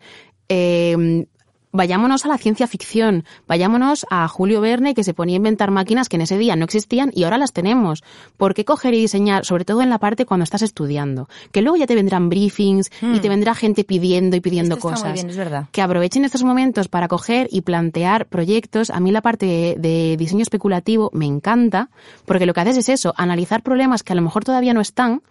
eh, 0.49 1.27
vayámonos 1.75 2.25
a 2.25 2.29
la 2.29 2.39
ciencia 2.39 2.67
ficción, 2.67 3.25
vayámonos 3.47 4.07
a 4.09 4.27
Julio 4.29 4.61
Verne 4.61 4.95
que 4.95 5.03
se 5.05 5.13
ponía 5.13 5.35
a 5.35 5.39
inventar 5.39 5.73
máquinas 5.73 6.09
que 6.09 6.17
en 6.17 6.23
ese 6.23 6.39
día 6.39 6.55
no 6.57 6.65
existían 6.65 7.11
y 7.13 7.25
ahora 7.25 7.37
las 7.37 7.53
tenemos. 7.53 8.05
¿Por 8.37 8.55
qué 8.55 8.65
coger 8.65 8.95
y 8.95 9.01
diseñar, 9.01 9.45
sobre 9.45 9.65
todo 9.65 9.83
en 9.83 9.91
la 9.91 9.99
parte 9.99 10.25
cuando 10.25 10.45
estás 10.45 10.63
estudiando? 10.63 11.29
Que 11.53 11.63
luego 11.63 11.77
ya 11.77 11.87
te 11.87 11.97
vendrán 11.97 12.29
briefings 12.29 12.91
y 13.03 13.19
te 13.19 13.29
vendrá 13.29 13.55
gente 13.55 13.83
pidiendo 13.85 14.37
y 14.37 14.41
pidiendo 14.41 14.77
Esto 14.77 14.89
está 14.89 14.95
cosas. 15.01 15.11
muy 15.11 15.15
bien, 15.15 15.31
es 15.31 15.37
verdad. 15.37 15.67
Que 15.73 15.83
aprovechen 15.83 16.25
estos 16.25 16.45
momentos 16.45 16.87
para 16.89 17.09
coger 17.09 17.49
y 17.51 17.63
plantear 17.63 18.27
proyectos. 18.27 18.91
A 18.91 19.01
mí 19.01 19.11
la 19.11 19.21
parte 19.21 19.45
de, 19.45 19.77
de 19.79 20.17
diseño 20.17 20.43
especulativo 20.43 21.11
me 21.13 21.27
encanta 21.27 21.91
porque 22.25 22.47
lo 22.47 22.55
que 22.55 22.61
haces 22.61 22.77
es 22.77 22.89
eso, 22.89 23.15
analizar 23.17 23.63
problemas 23.65 24.05
que 24.05 24.13
a 24.13 24.17
lo 24.17 24.23
mejor 24.23 24.45
todavía 24.45 24.75
no 24.75 24.81
están, 24.81 25.23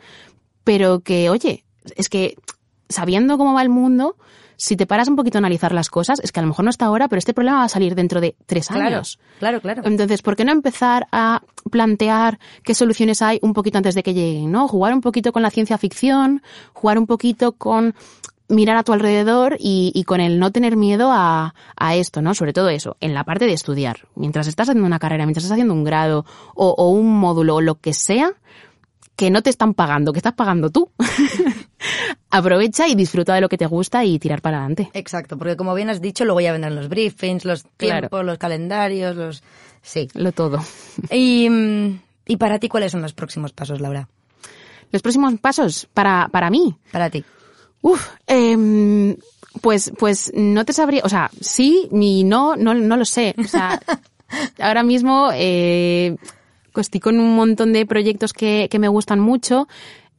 pero 0.65 0.99
que, 0.99 1.29
oye, 1.29 1.63
es 1.95 2.09
que 2.09 2.35
sabiendo 2.89 3.37
cómo 3.37 3.53
va 3.53 3.61
el 3.61 3.69
mundo, 3.69 4.17
si 4.57 4.75
te 4.77 4.85
paras 4.85 5.07
un 5.07 5.15
poquito 5.15 5.37
a 5.37 5.39
analizar 5.39 5.73
las 5.73 5.89
cosas, 5.89 6.19
es 6.21 6.31
que 6.31 6.39
a 6.39 6.43
lo 6.43 6.47
mejor 6.49 6.65
no 6.65 6.69
está 6.71 6.85
ahora, 6.85 7.07
pero 7.07 7.19
este 7.19 7.33
problema 7.33 7.59
va 7.59 7.63
a 7.65 7.69
salir 7.69 7.95
dentro 7.95 8.21
de 8.21 8.35
tres 8.45 8.67
Claro, 8.67 8.85
años. 8.87 9.19
claro, 9.39 9.61
claro. 9.61 9.81
Entonces, 9.85 10.21
¿por 10.21 10.35
qué 10.35 10.45
no 10.45 10.51
empezar 10.51 11.07
a 11.11 11.41
plantear 11.71 12.39
qué 12.63 12.73
soluciones 12.75 13.21
hay 13.21 13.39
un 13.41 13.53
poquito 13.53 13.77
antes 13.77 13.95
de 13.95 14.03
que 14.03 14.13
lleguen, 14.13 14.51
¿no? 14.51 14.67
Jugar 14.67 14.93
un 14.93 15.01
poquito 15.01 15.31
con 15.31 15.41
la 15.41 15.49
ciencia 15.49 15.77
ficción, 15.77 16.41
jugar 16.73 16.97
un 16.97 17.07
poquito 17.07 17.53
con 17.53 17.95
mirar 18.49 18.75
a 18.77 18.83
tu 18.83 18.93
alrededor 18.93 19.55
y, 19.59 19.91
y 19.95 20.03
con 20.03 20.19
el 20.19 20.37
no 20.37 20.51
tener 20.51 20.75
miedo 20.75 21.09
a, 21.11 21.55
a 21.75 21.95
esto, 21.95 22.21
¿no? 22.21 22.35
Sobre 22.35 22.53
todo 22.53 22.69
eso, 22.69 22.97
en 22.99 23.13
la 23.13 23.23
parte 23.23 23.45
de 23.45 23.53
estudiar. 23.53 24.01
Mientras 24.15 24.47
estás 24.47 24.69
haciendo 24.69 24.85
una 24.85 24.99
carrera, 24.99 25.25
mientras 25.25 25.45
estás 25.45 25.55
haciendo 25.55 25.73
un 25.73 25.83
grado 25.83 26.25
o, 26.53 26.69
o 26.77 26.89
un 26.89 27.17
módulo 27.19 27.55
o 27.55 27.61
lo 27.61 27.75
que 27.75 27.93
sea, 27.93 28.33
que 29.15 29.31
no 29.31 29.41
te 29.41 29.49
están 29.49 29.73
pagando, 29.73 30.11
que 30.11 30.19
estás 30.19 30.33
pagando 30.33 30.69
tú. 30.69 30.91
Aprovecha 32.35 32.87
y 32.87 32.95
disfruta 32.95 33.35
de 33.35 33.41
lo 33.41 33.47
que 33.49 33.59
te 33.59 33.67
gusta 33.67 34.03
y 34.03 34.17
tirar 34.17 34.41
para 34.41 34.57
adelante. 34.57 34.89
Exacto, 34.93 35.37
porque 35.37 35.55
como 35.55 35.75
bien 35.75 35.91
has 35.91 36.01
dicho, 36.01 36.25
luego 36.25 36.41
ya 36.41 36.51
vendrán 36.51 36.75
los 36.75 36.89
briefings, 36.89 37.45
los 37.45 37.63
Claro. 37.77 37.99
tiempos, 38.09 38.25
los 38.25 38.37
calendarios, 38.39 39.15
los... 39.15 39.43
Sí. 39.83 40.07
Lo 40.15 40.31
todo. 40.31 40.59
Y, 41.11 41.47
¿Y 42.25 42.37
para 42.37 42.57
ti 42.57 42.69
cuáles 42.69 42.91
son 42.91 43.03
los 43.03 43.13
próximos 43.13 43.53
pasos, 43.53 43.81
Laura? 43.81 44.07
Los 44.91 45.01
próximos 45.03 45.33
pasos 45.39 45.87
para, 45.93 46.27
para 46.31 46.49
mí. 46.49 46.75
Para 46.91 47.09
ti. 47.11 47.23
Uf, 47.81 48.01
em, 48.25 49.15
pues, 49.61 49.91
pues 49.99 50.31
no 50.33 50.65
te 50.65 50.73
sabría, 50.73 51.01
o 51.03 51.09
sea, 51.09 51.29
sí 51.39 51.87
ni 51.91 52.23
no, 52.23 52.55
no, 52.55 52.73
no 52.73 52.97
lo 52.97 53.05
sé. 53.05 53.35
O 53.37 53.43
sea, 53.43 53.79
ahora 54.59 54.81
mismo 54.81 55.29
eh, 55.33 56.15
estoy 56.75 56.99
con 56.99 57.19
un 57.19 57.35
montón 57.35 57.73
de 57.73 57.85
proyectos 57.85 58.33
que, 58.33 58.67
que 58.71 58.79
me 58.79 58.87
gustan 58.87 59.19
mucho. 59.19 59.67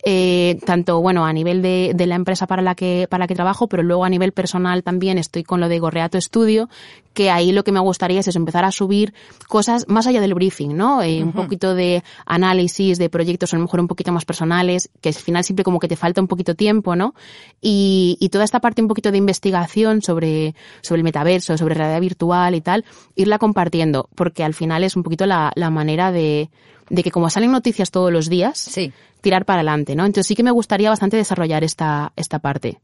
Eh, 0.02 0.58
tanto 0.66 1.00
bueno 1.00 1.24
a 1.24 1.32
nivel 1.32 1.62
de, 1.62 1.92
de 1.94 2.06
la 2.06 2.14
empresa 2.14 2.46
para 2.46 2.60
la 2.60 2.74
que 2.74 3.06
para 3.08 3.24
la 3.24 3.26
que 3.26 3.34
trabajo 3.34 3.68
pero 3.68 3.82
luego 3.82 4.04
a 4.04 4.08
nivel 4.08 4.32
personal 4.32 4.82
también 4.82 5.16
estoy 5.18 5.44
con 5.44 5.60
lo 5.60 5.68
de 5.68 5.78
Gorreato 5.78 6.20
Studio 6.20 6.68
que 7.14 7.30
ahí 7.30 7.52
lo 7.52 7.62
que 7.62 7.72
me 7.72 7.80
gustaría 7.80 8.20
es 8.20 8.28
eso, 8.28 8.38
empezar 8.38 8.64
a 8.64 8.72
subir 8.72 9.14
cosas 9.48 9.86
más 9.88 10.06
allá 10.06 10.20
del 10.20 10.34
briefing 10.34 10.76
no 10.76 11.02
Eh, 11.02 11.22
un 11.22 11.32
poquito 11.32 11.74
de 11.74 12.02
análisis 12.26 12.98
de 12.98 13.08
proyectos 13.08 13.54
a 13.54 13.56
lo 13.56 13.62
mejor 13.62 13.80
un 13.80 13.88
poquito 13.88 14.12
más 14.12 14.24
personales 14.24 14.90
que 15.00 15.08
al 15.08 15.14
final 15.14 15.44
siempre 15.44 15.64
como 15.64 15.78
que 15.78 15.88
te 15.88 15.96
falta 15.96 16.20
un 16.20 16.28
poquito 16.28 16.54
tiempo 16.54 16.96
no 16.96 17.14
y, 17.62 18.16
y 18.20 18.28
toda 18.28 18.44
esta 18.44 18.60
parte 18.60 18.82
un 18.82 18.88
poquito 18.88 19.10
de 19.10 19.18
investigación 19.18 20.02
sobre 20.02 20.54
sobre 20.82 21.00
el 21.00 21.04
metaverso 21.04 21.56
sobre 21.56 21.74
realidad 21.74 22.00
virtual 22.00 22.54
y 22.54 22.60
tal 22.60 22.84
irla 23.14 23.38
compartiendo 23.38 24.08
porque 24.14 24.44
al 24.44 24.54
final 24.54 24.84
es 24.84 24.96
un 24.96 25.02
poquito 25.02 25.24
la, 25.26 25.52
la 25.54 25.70
manera 25.70 26.12
de 26.12 26.50
de 26.90 27.02
que 27.02 27.10
como 27.10 27.30
salen 27.30 27.52
noticias 27.52 27.90
todos 27.90 28.12
los 28.12 28.28
días 28.28 28.58
Sí. 28.58 28.92
tirar 29.20 29.44
para 29.44 29.60
adelante, 29.60 29.94
¿no? 29.96 30.04
Entonces 30.06 30.26
sí 30.26 30.34
que 30.34 30.42
me 30.42 30.50
gustaría 30.50 30.90
bastante 30.90 31.16
desarrollar 31.16 31.64
esta, 31.64 32.12
esta 32.16 32.38
parte. 32.38 32.78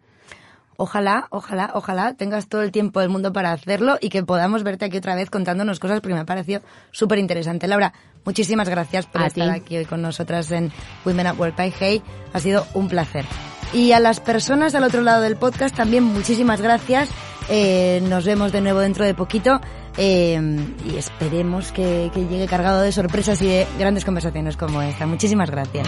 Ojalá, 0.76 1.26
ojalá, 1.30 1.72
ojalá 1.74 2.14
tengas 2.14 2.48
todo 2.48 2.62
el 2.62 2.72
tiempo 2.72 3.00
del 3.00 3.10
mundo 3.10 3.34
para 3.34 3.52
hacerlo 3.52 3.98
y 4.00 4.08
que 4.08 4.22
podamos 4.22 4.62
verte 4.62 4.86
aquí 4.86 4.96
otra 4.96 5.14
vez 5.14 5.28
contándonos 5.28 5.78
cosas 5.78 6.00
porque 6.00 6.14
me 6.14 6.20
ha 6.20 6.24
parecido 6.24 6.62
súper 6.90 7.18
interesante. 7.18 7.68
Laura, 7.68 7.92
muchísimas 8.24 8.66
gracias 8.66 9.04
por 9.04 9.20
A 9.20 9.26
estar 9.26 9.52
ti. 9.52 9.60
aquí 9.60 9.76
hoy 9.76 9.84
con 9.84 10.00
nosotras 10.00 10.50
en 10.52 10.72
Women 11.04 11.26
at 11.26 11.38
Work 11.38 11.54
by 11.56 11.74
Hey. 11.78 12.02
Ha 12.32 12.40
sido 12.40 12.66
un 12.72 12.88
placer. 12.88 13.26
Y 13.74 13.92
a 13.92 14.00
las 14.00 14.20
personas 14.20 14.74
al 14.74 14.84
otro 14.84 15.02
lado 15.02 15.20
del 15.20 15.36
podcast 15.36 15.76
también 15.76 16.02
muchísimas 16.02 16.62
gracias. 16.62 17.10
Eh, 17.50 18.00
nos 18.08 18.24
vemos 18.24 18.50
de 18.50 18.62
nuevo 18.62 18.78
dentro 18.80 19.04
de 19.04 19.12
poquito 19.12 19.60
eh, 19.96 20.40
y 20.84 20.96
esperemos 20.96 21.72
que, 21.72 22.10
que 22.14 22.26
llegue 22.26 22.46
cargado 22.46 22.82
de 22.82 22.92
sorpresas 22.92 23.40
y 23.42 23.46
de 23.46 23.66
grandes 23.78 24.04
conversaciones 24.04 24.56
como 24.56 24.82
esta. 24.82 25.06
Muchísimas 25.06 25.50
gracias. 25.50 25.86